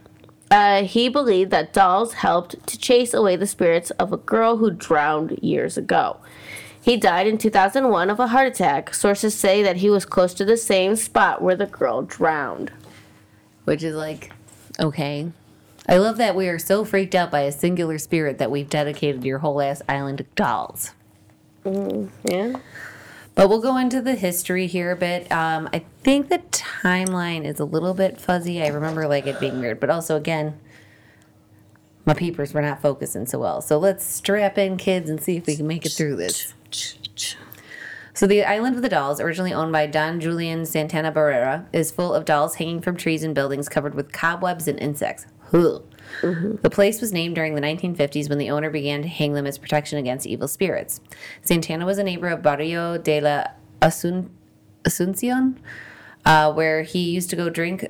[0.51, 4.69] Uh, he believed that dolls helped to chase away the spirits of a girl who
[4.69, 6.17] drowned years ago.
[6.81, 8.93] He died in 2001 of a heart attack.
[8.93, 12.73] Sources say that he was close to the same spot where the girl drowned.
[13.63, 14.33] Which is like,
[14.81, 15.31] okay.
[15.87, 19.23] I love that we are so freaked out by a singular spirit that we've dedicated
[19.23, 20.91] your whole ass island to dolls.
[21.65, 22.59] Yeah?
[23.33, 25.31] But we'll go into the history here a bit.
[25.31, 28.61] Um, I think the timeline is a little bit fuzzy.
[28.61, 30.59] I remember like it being weird, but also again,
[32.05, 33.61] my peepers were not focusing so well.
[33.61, 36.53] So let's strap in, kids, and see if we can make it through this.
[38.13, 42.13] So the island of the dolls, originally owned by Don Julian Santana Barrera, is full
[42.13, 45.25] of dolls hanging from trees and buildings covered with cobwebs and insects.
[45.53, 45.83] Ugh.
[46.21, 49.57] The place was named during the 1950s when the owner began to hang them as
[49.57, 50.99] protection against evil spirits.
[51.41, 53.45] Santana was a neighbor of Barrio de la
[53.81, 54.29] Asun-
[54.83, 55.55] Asuncion,
[56.25, 57.87] uh, where he used to go drink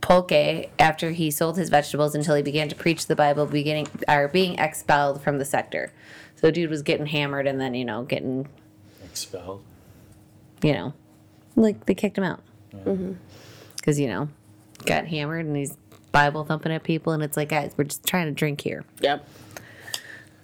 [0.00, 4.26] pulque after he sold his vegetables until he began to preach the Bible, beginning or
[4.28, 5.92] being expelled from the sector.
[6.36, 8.48] So, dude was getting hammered and then you know getting
[9.04, 9.62] Expelled.
[10.62, 10.94] you know,
[11.54, 12.40] like they kicked him out
[13.76, 14.28] because you know
[14.86, 15.76] got hammered and he's
[16.12, 18.84] Bible thumping at people, and it's like, guys, we're just trying to drink here.
[19.00, 19.26] Yep.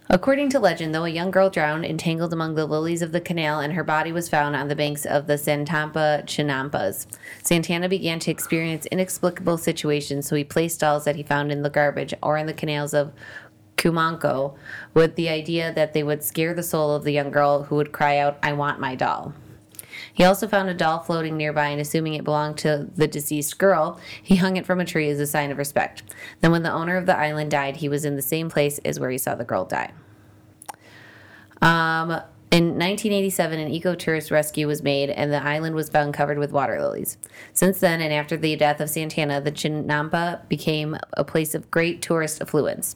[0.09, 3.59] According to legend, though, a young girl drowned entangled among the lilies of the canal,
[3.59, 7.09] and her body was found on the banks of the Santampa Chinampas.
[7.43, 11.71] Santana began to experience inexplicable situations, so he placed dolls that he found in the
[11.71, 13.13] garbage or in the canals of
[13.77, 14.55] Cumanco
[14.95, 17.91] with the idea that they would scare the soul of the young girl who would
[17.91, 19.35] cry out, I want my doll.
[20.17, 24.01] He also found a doll floating nearby, and assuming it belonged to the deceased girl,
[24.23, 26.03] he hung it from a tree as a sign of respect.
[26.41, 28.99] Then, when the owner of the island died, he was in the same place as
[28.99, 29.93] where he saw the girl die.
[31.61, 32.23] Um,
[32.53, 36.81] In 1987, an ecotourist rescue was made, and the island was found covered with water
[36.81, 37.19] lilies.
[37.53, 42.03] Since then, and after the death of Santana, the Chinampa became a place of great
[42.03, 42.95] tourist affluence.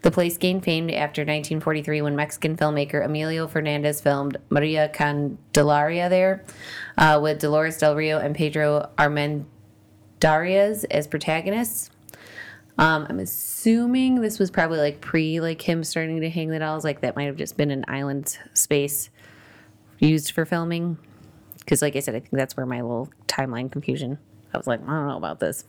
[0.00, 6.44] The place gained fame after 1943 when Mexican filmmaker Emilio Fernandez filmed Maria Candelaria there,
[6.96, 11.90] uh, with Dolores Del Rio and Pedro Armendariz as protagonists.
[12.78, 16.84] Um, I'm assuming this was probably like pre like him starting to hang the dolls.
[16.84, 19.10] Like that might have just been an island space
[19.98, 20.98] used for filming.
[21.58, 24.18] Because like I said, I think that's where my little timeline confusion.
[24.52, 25.64] I was like, I don't know about this.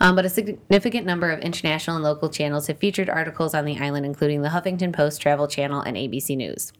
[0.00, 3.78] Um, but a significant number of international and local channels have featured articles on the
[3.78, 6.72] island, including the Huffington Post, Travel Channel, and ABC News.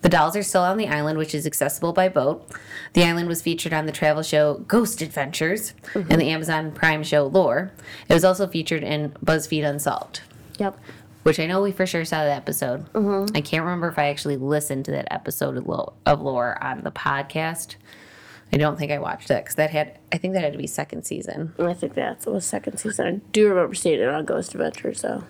[0.00, 2.48] The dolls are still on the island, which is accessible by boat.
[2.92, 7.26] The island was featured on the travel show Ghost Adventures and the Amazon Prime show
[7.26, 7.72] Lore.
[8.08, 10.20] It was also featured in BuzzFeed Unsolved,
[10.58, 10.78] Yep.
[11.24, 12.90] which I know we for sure saw that episode.
[12.92, 13.36] Mm-hmm.
[13.36, 15.66] I can't remember if I actually listened to that episode of,
[16.06, 17.74] of Lore on the podcast.
[18.52, 20.66] I don't think I watched that because that had, I think that had to be
[20.68, 21.54] second season.
[21.58, 23.22] I think that was second season.
[23.26, 25.24] I do remember seeing it on Ghost Adventures, though.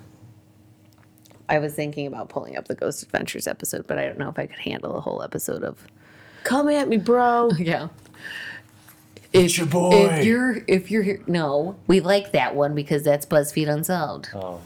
[1.48, 4.38] I was thinking about pulling up the Ghost Adventures episode, but I don't know if
[4.38, 5.86] I could handle a whole episode of.
[6.44, 7.50] Come at me, bro.
[7.58, 7.88] Yeah.
[9.32, 10.06] It's your boy.
[10.06, 14.28] If you're if you're here, no, we like that one because that's BuzzFeed Unsolved.
[14.34, 14.60] Oh,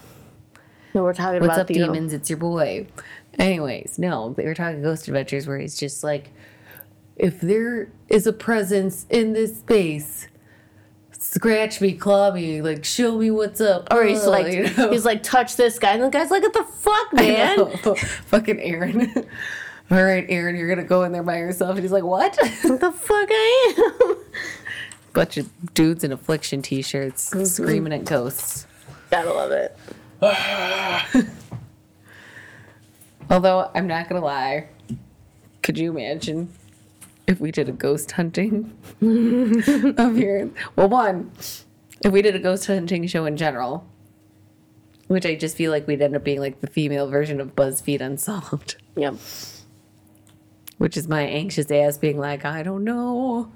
[0.95, 2.12] No, we're talking What's about up, the demons?
[2.12, 2.87] It's your boy.
[3.41, 6.30] Anyways, no, they were talking Ghost Adventures where he's just like,
[7.16, 10.28] if there is a presence in this space,
[11.33, 13.89] scratch me, claw me, like show me what's up.
[13.91, 14.91] Or he's uh, like, you know?
[14.91, 17.97] he's like, touch this guy, and the guy's like, what the fuck, man?
[18.26, 19.11] fucking Aaron.
[19.91, 21.72] All right, Aaron, you're gonna go in there by yourself.
[21.72, 22.37] And he's like, what?
[22.62, 23.74] What the fuck I
[24.09, 24.16] am?
[25.12, 27.45] Bunch of dudes in affliction t-shirts Mm-hmm.
[27.45, 28.66] screaming at ghosts.
[29.11, 29.76] Gotta love it.
[33.30, 34.68] Although I'm not gonna lie,
[35.62, 36.49] could you imagine
[37.26, 40.50] if we did a ghost hunting of here?
[40.76, 41.30] Well, one,
[42.04, 43.86] if we did a ghost hunting show in general,
[45.08, 48.00] which I just feel like we'd end up being like the female version of BuzzFeed
[48.00, 49.14] Unsolved, Yep.
[50.78, 53.52] which is my anxious ass being like, I don't know.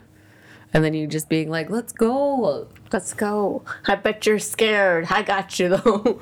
[0.75, 2.69] And then you just being like, let's go.
[2.93, 3.65] Let's go.
[3.87, 5.07] I bet you're scared.
[5.11, 6.21] I got you though.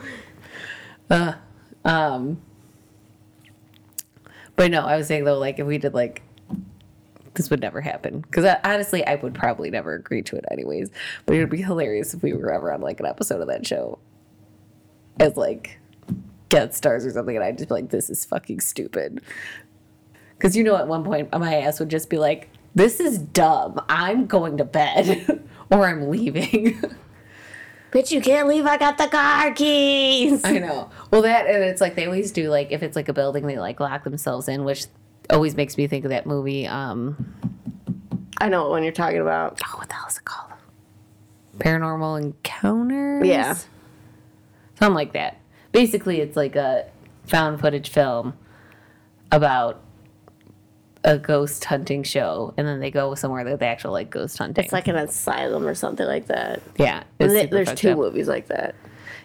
[1.84, 2.40] Um,
[4.57, 6.22] but no, I was saying though, like if we did like
[7.35, 10.91] this would never happen because uh, honestly, I would probably never agree to it anyways.
[11.26, 13.66] But it would be hilarious if we were ever on like an episode of that
[13.66, 13.99] show
[15.20, 15.78] as like
[16.49, 19.20] guest stars or something, and I'd just be like, "This is fucking stupid."
[20.37, 23.80] Because you know, at one point, my ass would just be like, "This is dumb.
[23.89, 26.80] I'm going to bed." Or I'm leaving.
[27.91, 28.66] Bitch, you can't leave.
[28.66, 30.45] I got the car keys.
[30.45, 30.91] I know.
[31.11, 32.51] Well, that and it's like they always do.
[32.51, 34.87] Like if it's like a building, they like lock themselves in, which
[35.31, 36.66] always makes me think of that movie.
[36.66, 37.35] Um,
[38.41, 39.61] I know what one you're talking about.
[39.66, 40.53] oh, what the hell is it called?
[41.59, 43.27] Paranormal Encounters.
[43.27, 43.57] Yeah.
[44.79, 45.39] something like that.
[45.72, 46.87] Basically, it's like a
[47.27, 48.35] found footage film
[49.33, 49.81] about
[51.05, 54.64] a ghost hunting show, and then they go somewhere that they actually like ghost hunting.
[54.64, 56.61] It's like an asylum or something like that.
[56.79, 57.99] yeah, And it's th- super there's fucked two up.
[57.99, 58.75] movies like that.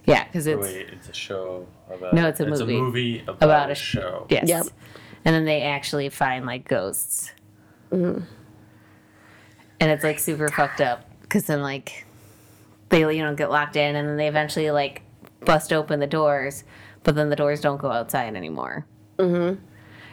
[0.05, 2.13] Yeah, because it's wait, it's a show about.
[2.13, 2.53] No, it's a movie.
[2.53, 4.25] It's a movie about, about a a show.
[4.29, 4.47] Yes.
[4.49, 4.65] Yep.
[5.25, 7.31] And then they actually find like ghosts.
[7.91, 8.25] And
[9.79, 12.05] it's like super fucked up because then like
[12.89, 15.01] they you know get locked in and then they eventually like
[15.45, 16.63] bust open the doors,
[17.03, 18.85] but then the doors don't go outside anymore.
[19.17, 19.61] Mm-hmm.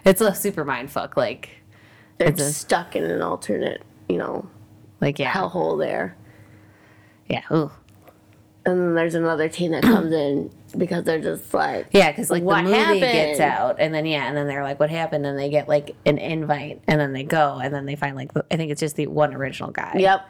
[0.04, 1.16] It's a super mind fuck.
[1.16, 1.50] Like
[2.18, 4.48] They're It's a- stuck in an alternate, you know,
[5.00, 6.16] like yeah hellhole there.
[7.28, 7.70] yeah ooh.
[8.64, 12.42] And then there's another team that comes in because they're just like, Yeah, because like
[12.42, 15.38] What the movie gets out, and then yeah, and then they're like, "What happened?" And
[15.38, 18.56] they get like an invite, and then they go, and then they find like I
[18.56, 19.94] think it's just the one original guy.
[19.96, 20.26] yep.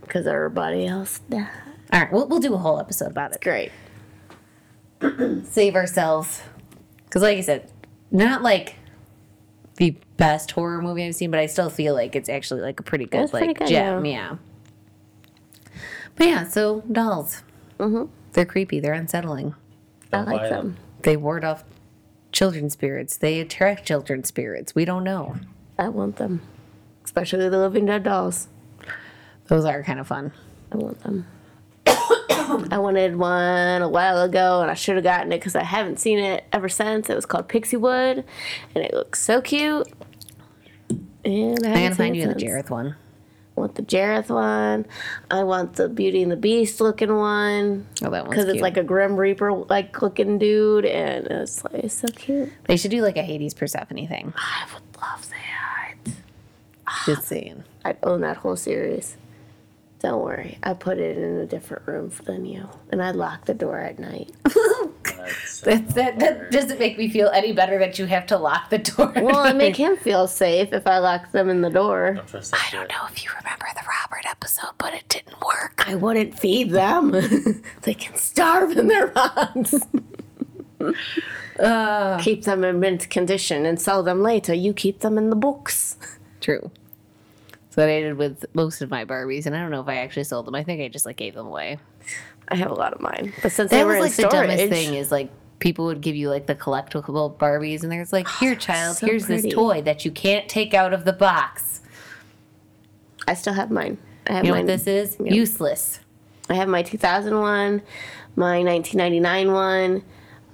[0.00, 1.48] Because everybody else died.
[1.92, 3.40] All right, we'll we'll do a whole episode about it.
[3.40, 3.70] Great.
[5.44, 6.42] Save ourselves,
[7.04, 7.70] because like I said,
[8.10, 8.74] not like
[9.76, 12.82] the best horror movie I've seen, but I still feel like it's actually like a
[12.82, 14.04] pretty good It's like pretty good, gem.
[14.04, 14.36] Yeah.
[16.16, 17.42] But yeah, so dolls.
[17.78, 18.10] Mm-hmm.
[18.32, 18.80] They're creepy.
[18.80, 19.54] They're unsettling.
[20.12, 20.76] I like them.
[21.02, 21.64] They ward off
[22.32, 23.16] children's spirits.
[23.16, 24.74] They attract children's spirits.
[24.74, 25.36] We don't know.
[25.78, 26.42] I want them.
[27.04, 28.48] Especially the Living Dead dolls.
[29.46, 30.32] Those are kind of fun.
[30.72, 31.26] I want them.
[31.86, 35.98] I wanted one a while ago, and I should have gotten it because I haven't
[35.98, 37.08] seen it ever since.
[37.08, 38.24] It was called Pixie Wood,
[38.74, 39.88] and it looks so cute.
[41.24, 42.42] And I, I gotta find you the since.
[42.42, 42.96] Jareth one.
[43.58, 44.86] Want the Jareth one.
[45.30, 48.62] I want the Beauty and the Beast looking one Oh, that one's because it's cute.
[48.62, 52.52] like a Grim Reaper like looking dude, and it's like it's so cute.
[52.64, 54.32] They should do like a Hades Persephone thing.
[54.36, 56.12] I would love that.
[56.86, 57.64] Ah, Just saying.
[57.84, 59.16] I'd own that whole series.
[60.00, 63.54] Don't worry, I put it in a different room than you, and I lock the
[63.54, 64.30] door at night.
[65.18, 68.70] That's, That's, that, that doesn't make me feel any better that you have to lock
[68.70, 69.12] the door.
[69.16, 72.14] Well, it make him feel safe if I lock them in the door.
[72.14, 72.90] don't trust that I don't shit.
[72.90, 75.84] know if you remember the Robert episode, but it didn't work.
[75.88, 77.10] I wouldn't feed them.
[77.82, 79.74] they can starve in their box.
[81.58, 82.18] Uh.
[82.22, 84.54] keep them in mint condition and sell them later.
[84.54, 85.96] You keep them in the books.
[86.40, 86.70] True.
[87.70, 89.96] So that I did with most of my Barbies, and I don't know if I
[89.96, 90.54] actually sold them.
[90.54, 91.78] I think I just like gave them away.
[92.48, 94.36] I have a lot of mine, but since they That were was in like the
[94.38, 98.28] dumbest thing is like people would give you like the collectible Barbies, and there's like,
[98.40, 99.42] here, child, so here's pretty.
[99.42, 101.80] this toy that you can't take out of the box.
[103.26, 103.98] I still have mine.
[104.26, 104.66] I have You know mine.
[104.66, 105.16] what this is?
[105.20, 106.00] Useless.
[106.48, 107.82] I have my 2001,
[108.36, 110.02] my 1999 one,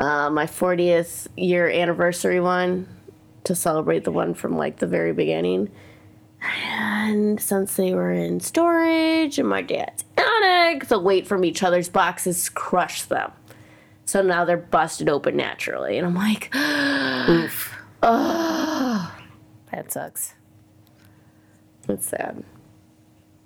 [0.01, 2.89] uh, my 40th year anniversary one
[3.45, 5.71] to celebrate the one from like the very beginning.
[6.67, 10.05] And since they were in storage and my dad's
[10.89, 13.33] the weight from each other's boxes crushed them.
[14.05, 15.99] So now they're busted open naturally.
[15.99, 16.55] And I'm like,
[17.29, 17.75] Oof.
[18.03, 20.35] That sucks.
[21.89, 22.45] it's sad.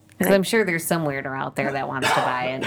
[0.09, 2.67] Because I'm sure there's some weirder out there that wants to buy it.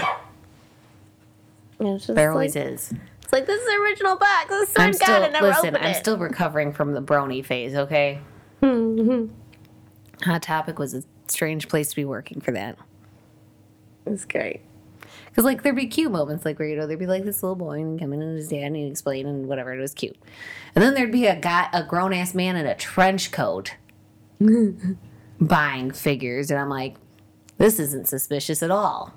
[1.80, 2.94] It's just There like, always is.
[3.22, 4.48] It's like, this is the original box.
[4.48, 5.76] This is I'm God, still never listen.
[5.76, 5.96] I'm it.
[5.96, 7.74] still recovering from the brony phase.
[7.74, 8.20] Okay.
[8.62, 9.26] Mm-hmm.
[10.30, 12.78] Hot Topic was a strange place to be working for that.
[14.06, 14.60] It's great.
[15.28, 17.56] Because like there'd be cute moments, like where you know there'd be like this little
[17.56, 19.72] boy and come in and his dad and he'd explain and whatever.
[19.72, 20.16] It was cute.
[20.74, 23.74] And then there'd be a guy, a grown ass man in a trench coat,
[25.40, 26.96] buying figures, and I'm like,
[27.58, 29.14] this isn't suspicious at all.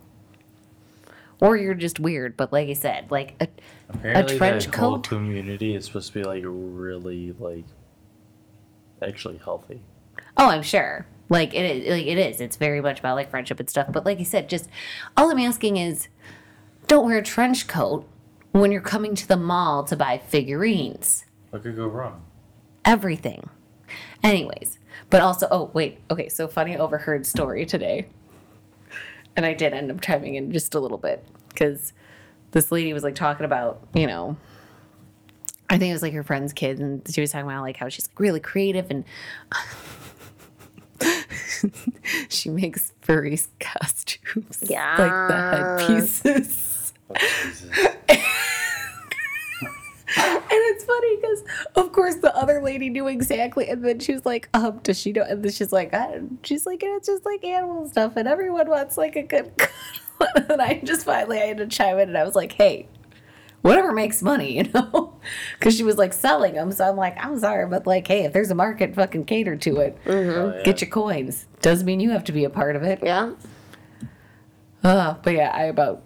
[1.41, 3.47] Or you're just weird, but like I said, like a,
[3.89, 5.07] Apparently, trench that whole coat?
[5.09, 7.65] community is supposed to be like really like
[9.01, 9.81] actually healthy.
[10.37, 11.05] Oh, I'm sure.
[11.29, 12.39] Like it is, like it is.
[12.39, 13.87] It's very much about like friendship and stuff.
[13.91, 14.69] But like you said, just
[15.17, 16.07] all I'm asking is,
[16.87, 18.07] don't wear a trench coat
[18.51, 21.25] when you're coming to the mall to buy figurines.
[21.49, 22.23] What could go wrong?
[22.83, 23.49] Everything.
[24.23, 26.29] Anyways, but also, oh wait, okay.
[26.29, 28.07] So funny overheard story today,
[29.35, 31.93] and I did end up chiming in just a little bit because
[32.51, 34.37] this lady was like talking about, you know.
[35.67, 37.89] I think it was like her friend's kid, and she was talking about like how
[37.89, 39.03] she's like really creative and
[42.29, 46.93] she makes furry costumes, like the headpieces.
[47.09, 47.15] Oh,
[50.17, 51.43] And it's funny because,
[51.75, 55.11] of course, the other lady knew exactly, and then she was like, "Um, does she
[55.11, 58.27] know?" And then she's like, I don't, "She's like, it's just like animal stuff, and
[58.27, 59.73] everyone wants like a good." cuddle."
[60.49, 62.87] and I just finally I had to chime in, and I was like, "Hey."
[63.65, 65.15] Whatever makes money, you know,
[65.57, 66.71] because she was like selling them.
[66.71, 69.77] So I'm like, I'm sorry, but like, hey, if there's a market, fucking cater to
[69.77, 69.97] it.
[70.05, 70.61] Oh, yeah.
[70.61, 71.47] Get your coins.
[71.61, 72.99] Doesn't mean you have to be a part of it.
[73.01, 73.33] Yeah.
[74.83, 76.03] Uh, but yeah, I about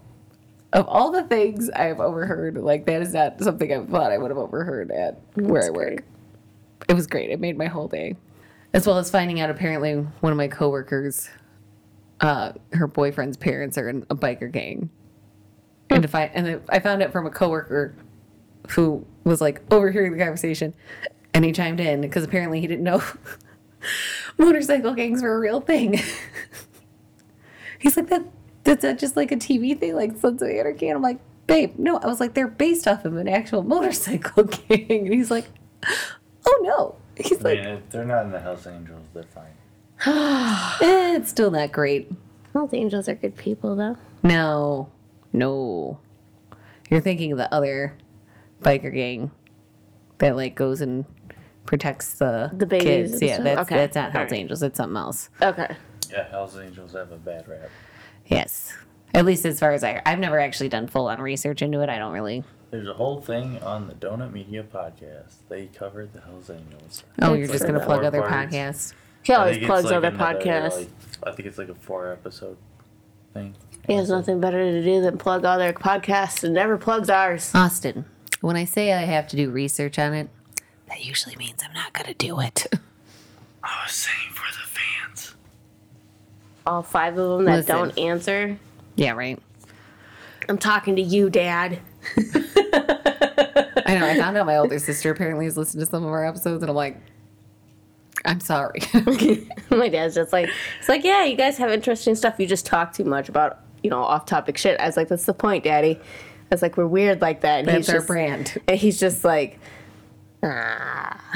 [0.71, 4.17] of all the things I have overheard, like that is not something I thought I
[4.17, 6.05] would have overheard at where I work.
[6.87, 7.29] It was great.
[7.29, 8.15] It made my whole day.
[8.73, 11.27] As well as finding out apparently one of my coworkers,
[12.21, 14.89] uh, her boyfriend's parents are in a biker gang.
[15.89, 17.95] And if I and I found it from a coworker
[18.71, 20.73] who was like overhearing the conversation
[21.33, 23.01] and he chimed in because apparently he didn't know
[24.37, 25.99] motorcycle gangs were a real thing.
[27.79, 28.23] He's like that.
[28.63, 30.89] That's not just like a TV thing, like Sons of Anarchy.
[30.89, 31.97] And I'm like, babe, no.
[31.97, 34.85] I was like, they're based off of an actual motorcycle gang.
[34.89, 35.47] And he's like,
[36.45, 36.95] oh no.
[37.17, 39.51] He's like, mean, if they're not in the Hells Angels, they're fine.
[40.81, 42.11] eh, it's still not great.
[42.53, 43.97] Hells Angels are good people, though.
[44.23, 44.89] No,
[45.33, 45.99] no.
[46.89, 47.95] You're thinking of the other
[48.63, 49.31] biker gang
[50.17, 51.05] that like goes and
[51.65, 53.21] protects the The babies kids.
[53.21, 53.43] Yeah, stuff?
[53.45, 53.75] that's Okay.
[53.75, 54.33] that's not Hell's Alright.
[54.33, 54.63] Angels.
[54.63, 55.29] It's something else.
[55.41, 55.75] Okay.
[56.11, 57.69] Yeah, Hells Angels have a bad rap.
[58.25, 58.73] Yes.
[59.13, 61.89] At least as far as I, I've never actually done full on research into it.
[61.89, 62.43] I don't really.
[62.71, 65.33] There's a whole thing on the Donut Media podcast.
[65.47, 67.03] They covered the Hells Angels.
[67.21, 68.53] Oh, That's you're just for gonna plug other parts.
[68.55, 68.93] podcasts.
[69.23, 70.77] He I always plugs like other another, podcasts.
[70.77, 70.87] like-
[71.23, 72.57] I think it's like a four episode
[73.39, 73.55] thing.
[73.87, 77.51] he has nothing better to do than plug all their podcasts and never plugs ours.
[77.55, 78.05] Austin,
[78.41, 80.29] when I say I have to do research on it,
[80.87, 82.67] that usually means I'm not gonna do it.
[83.63, 85.35] I was saying for the fans.
[86.65, 87.75] All five of them that Listen.
[87.75, 88.57] don't answer.
[88.95, 89.39] yeah, right.
[90.47, 91.79] I'm talking to you, Dad.
[92.17, 94.05] I know.
[94.07, 96.69] I found out my older sister apparently has listened to some of our episodes, and
[96.69, 96.97] I'm like,
[98.25, 98.81] I'm sorry.
[99.69, 100.49] My dad's just like,
[100.79, 102.35] it's like, yeah, you guys have interesting stuff.
[102.37, 104.79] You just talk too much about, you know, off topic shit.
[104.79, 105.99] I was like, that's the point, daddy.
[106.51, 107.59] I was like, we're weird like that.
[107.59, 108.61] And That's he's our just, brand.
[108.67, 109.59] And he's just like,
[110.43, 111.23] ah.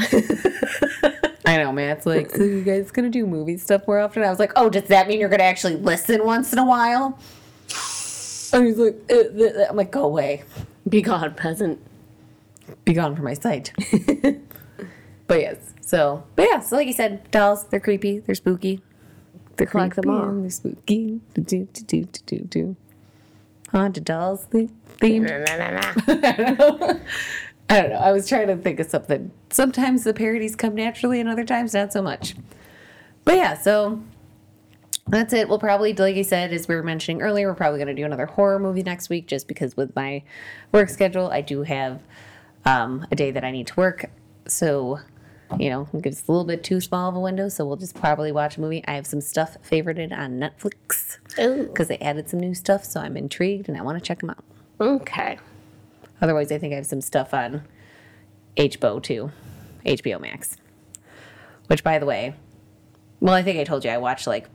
[1.45, 1.95] I know, man.
[1.95, 4.23] It's like, so you guys gonna do movie stuff more often?
[4.23, 7.19] I was like, oh, does that mean you're gonna actually listen once in a while?
[8.53, 9.65] And he's like, uh, uh, uh.
[9.69, 10.43] I'm like, go away.
[10.87, 11.79] Be gone, peasant.
[12.85, 13.71] Be gone from my sight.
[15.27, 18.81] but yes, so, but yeah, so like you said, dolls, they're creepy, they're spooky.
[19.57, 20.29] They're Collect them creepy all.
[20.29, 21.19] and They're spooky.
[21.35, 22.75] Do, do, do, do, do, do.
[23.71, 24.69] Haunted dolls the-
[24.99, 25.29] themed.
[27.69, 27.95] I don't know.
[27.97, 29.31] I was trying to think of something.
[29.49, 32.35] Sometimes the parodies come naturally, and other times not so much.
[33.25, 34.01] But yeah, so
[35.07, 35.47] that's it.
[35.49, 38.05] We'll probably, like I said, as we were mentioning earlier, we're probably going to do
[38.05, 40.23] another horror movie next week, just because with my
[40.71, 42.01] work schedule, I do have
[42.65, 44.09] um, a day that I need to work.
[44.47, 44.99] So,
[45.59, 47.47] you know, it's a little bit too small of a window.
[47.49, 48.83] So we'll just probably watch a movie.
[48.87, 51.17] I have some stuff favorited on Netflix
[51.67, 52.85] because they added some new stuff.
[52.85, 54.43] So I'm intrigued and I want to check them out.
[54.81, 55.37] Okay.
[56.21, 57.63] Otherwise, I think I have some stuff on
[58.57, 59.31] HBO too,
[59.85, 60.57] HBO Max.
[61.67, 62.35] Which, by the way,
[63.19, 64.47] well, I think I told you I watched like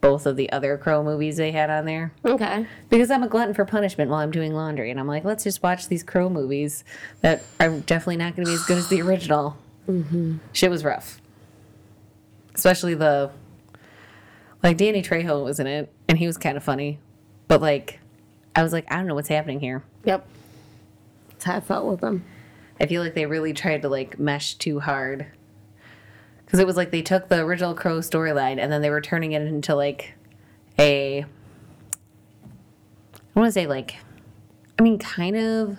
[0.00, 2.66] both of the other Crow movies they had on there Okay.
[2.90, 5.62] because I'm a glutton for punishment while I'm doing laundry, and I'm like, let's just
[5.62, 6.84] watch these Crow movies
[7.22, 9.56] that are definitely not going to be as good as the original.
[9.88, 10.38] Mm-hmm.
[10.52, 11.20] Shit was rough,
[12.54, 13.30] especially the
[14.62, 16.98] like Danny Trejo was in it, and he was kind of funny,
[17.48, 18.00] but like
[18.56, 19.84] I was like, I don't know what's happening here.
[20.04, 20.26] Yep.
[21.28, 22.24] That's how I felt with them.
[22.80, 25.26] I feel like they really tried to like mesh too hard.
[26.44, 29.32] Because it was like they took the original Crow storyline and then they were turning
[29.32, 30.14] it into like
[30.78, 31.22] a.
[31.22, 33.96] I want to say like.
[34.78, 35.76] I mean, kind of.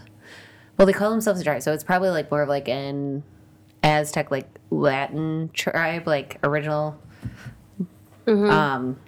[0.77, 3.23] Well, they call themselves a tribe, so it's probably like more of like an
[3.83, 6.99] Aztec, like Latin tribe, like original.
[8.27, 8.99] Um,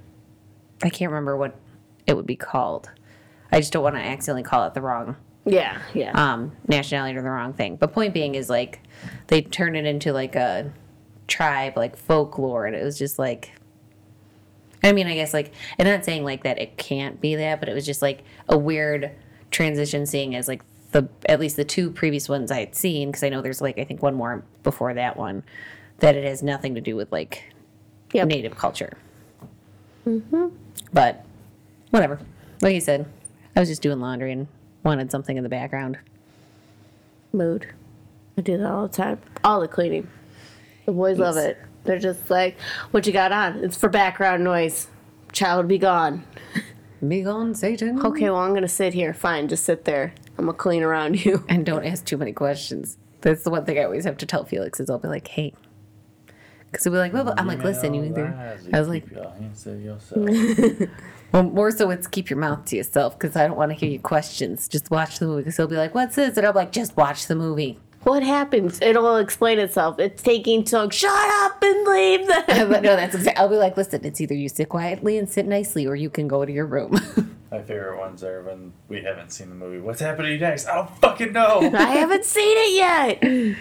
[0.82, 1.56] I can't remember what
[2.08, 2.90] it would be called.
[3.52, 5.16] I just don't want to accidentally call it the wrong
[5.46, 5.82] Yeah.
[5.94, 6.12] Yeah.
[6.14, 7.76] um, nationality or the wrong thing.
[7.76, 8.82] But point being is like
[9.28, 10.72] they turned it into like a
[11.28, 13.52] tribe, like folklore, and it was just like.
[14.82, 17.68] I mean, I guess like, and not saying like that it can't be that, but
[17.68, 19.12] it was just like a weird
[19.52, 20.62] transition, seeing as like
[20.92, 23.78] the at least the two previous ones I had seen, because I know there's like
[23.78, 25.44] I think one more before that one,
[26.00, 27.44] that it has nothing to do with like
[28.14, 28.28] Yep.
[28.28, 28.98] native culture.
[30.08, 30.48] Mm-hmm.
[30.92, 31.26] But
[31.92, 32.20] whatever.
[32.62, 33.06] Like you said,
[33.56, 34.48] I was just doing laundry and
[34.84, 36.00] wanted something in the background.
[37.32, 37.68] Mood.
[38.38, 39.20] I do that all the time.
[39.44, 40.10] All the cleaning.
[40.86, 41.58] The boys love it.
[41.84, 42.58] They're just like,
[42.92, 43.64] what you got on?
[43.64, 44.88] It's for background noise.
[45.32, 46.24] Child be gone.
[47.08, 48.06] Be gone, Satan.
[48.06, 49.14] Okay, well, I'm going to sit here.
[49.14, 50.14] Fine, just sit there.
[50.38, 51.46] I'm going to clean around you.
[51.50, 52.98] And don't ask too many questions.
[53.22, 55.54] That's the one thing I always have to tell Felix is I'll be like, hey.
[56.72, 58.58] Because he'll be like, well, but I'm like, listen, you either.
[58.72, 60.90] I was like, Keep your hands to yourself.
[61.32, 63.90] well, more so it's keep your mouth to yourself because I don't want to hear
[63.90, 64.68] your questions.
[64.68, 65.42] Just watch the movie.
[65.42, 66.38] Because he'll be like, what's this?
[66.38, 67.80] And I'm like, just watch the movie.
[68.04, 68.82] What happens?
[68.82, 70.00] It'll explain itself.
[70.00, 70.90] It's taking so long.
[70.90, 72.44] Shut up and leave them.
[72.70, 73.42] but no, that's exactly.
[73.42, 76.28] I'll be like, listen, it's either you sit quietly and sit nicely, or you can
[76.28, 76.98] go to your room.
[77.52, 79.80] My favorite ones are when we haven't seen the movie.
[79.80, 80.68] What's happening next?
[80.68, 81.60] I don't fucking know.
[81.74, 83.58] I haven't seen it yet.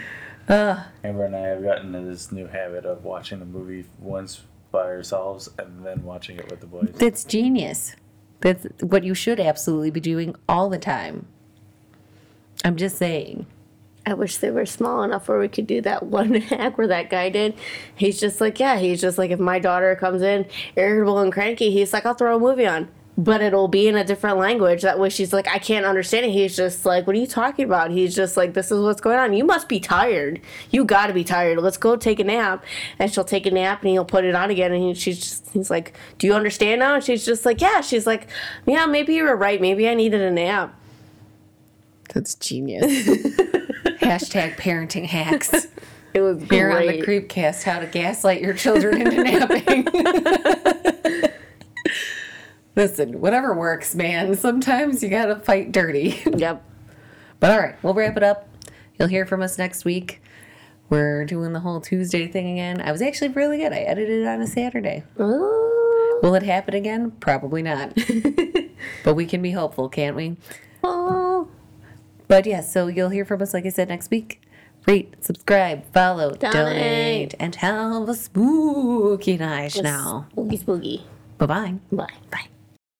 [1.04, 4.84] Amber and I have gotten into this new habit of watching the movie once by
[4.84, 6.90] ourselves and then watching it with the boys.
[6.94, 7.96] That's genius.
[8.40, 11.26] That's what you should absolutely be doing all the time.
[12.64, 13.46] I'm just saying.
[14.08, 17.10] I wish they were small enough where we could do that one hack where that
[17.10, 17.54] guy did.
[17.94, 20.46] He's just like, yeah, he's just like, if my daughter comes in
[20.76, 22.88] irritable and cranky, he's like, I'll throw a movie on.
[23.18, 24.82] But it'll be in a different language.
[24.82, 26.30] That way she's like, I can't understand it.
[26.30, 27.90] He's just like, what are you talking about?
[27.90, 29.32] He's just like, this is what's going on.
[29.32, 30.40] You must be tired.
[30.70, 31.58] You gotta be tired.
[31.58, 32.64] Let's go take a nap.
[33.00, 34.72] And she'll take a nap and he'll put it on again.
[34.72, 36.94] And he, she's just, he's like, do you understand now?
[36.94, 37.80] And she's just like, yeah.
[37.80, 38.28] She's like,
[38.66, 39.60] yeah, maybe you were right.
[39.60, 40.78] Maybe I needed a nap.
[42.14, 43.08] That's genius.
[44.08, 45.66] Hashtag parenting hacks.
[46.14, 47.28] It was Here on the great.
[47.28, 49.86] Creepcast, how to gaslight your children into napping.
[52.76, 54.34] Listen, whatever works, man.
[54.34, 56.20] Sometimes you gotta fight dirty.
[56.26, 56.64] Yep.
[57.40, 58.48] But all right, we'll wrap it up.
[58.98, 60.22] You'll hear from us next week.
[60.88, 62.80] We're doing the whole Tuesday thing again.
[62.80, 63.74] I was actually really good.
[63.74, 65.04] I edited it on a Saturday.
[65.20, 66.18] Ooh.
[66.22, 67.10] Will it happen again?
[67.20, 67.96] Probably not.
[69.04, 70.36] but we can be hopeful, can't we?
[70.82, 71.48] Oh.
[72.28, 74.42] But yeah, so you'll hear from us, like I said, next week.
[74.86, 77.34] Rate, subscribe, follow, donate, Donate.
[77.40, 80.26] and have a spooky night now.
[80.32, 81.06] Spooky spooky.
[81.38, 81.74] Bye-bye.
[81.92, 82.06] Bye.
[82.30, 82.46] Bye.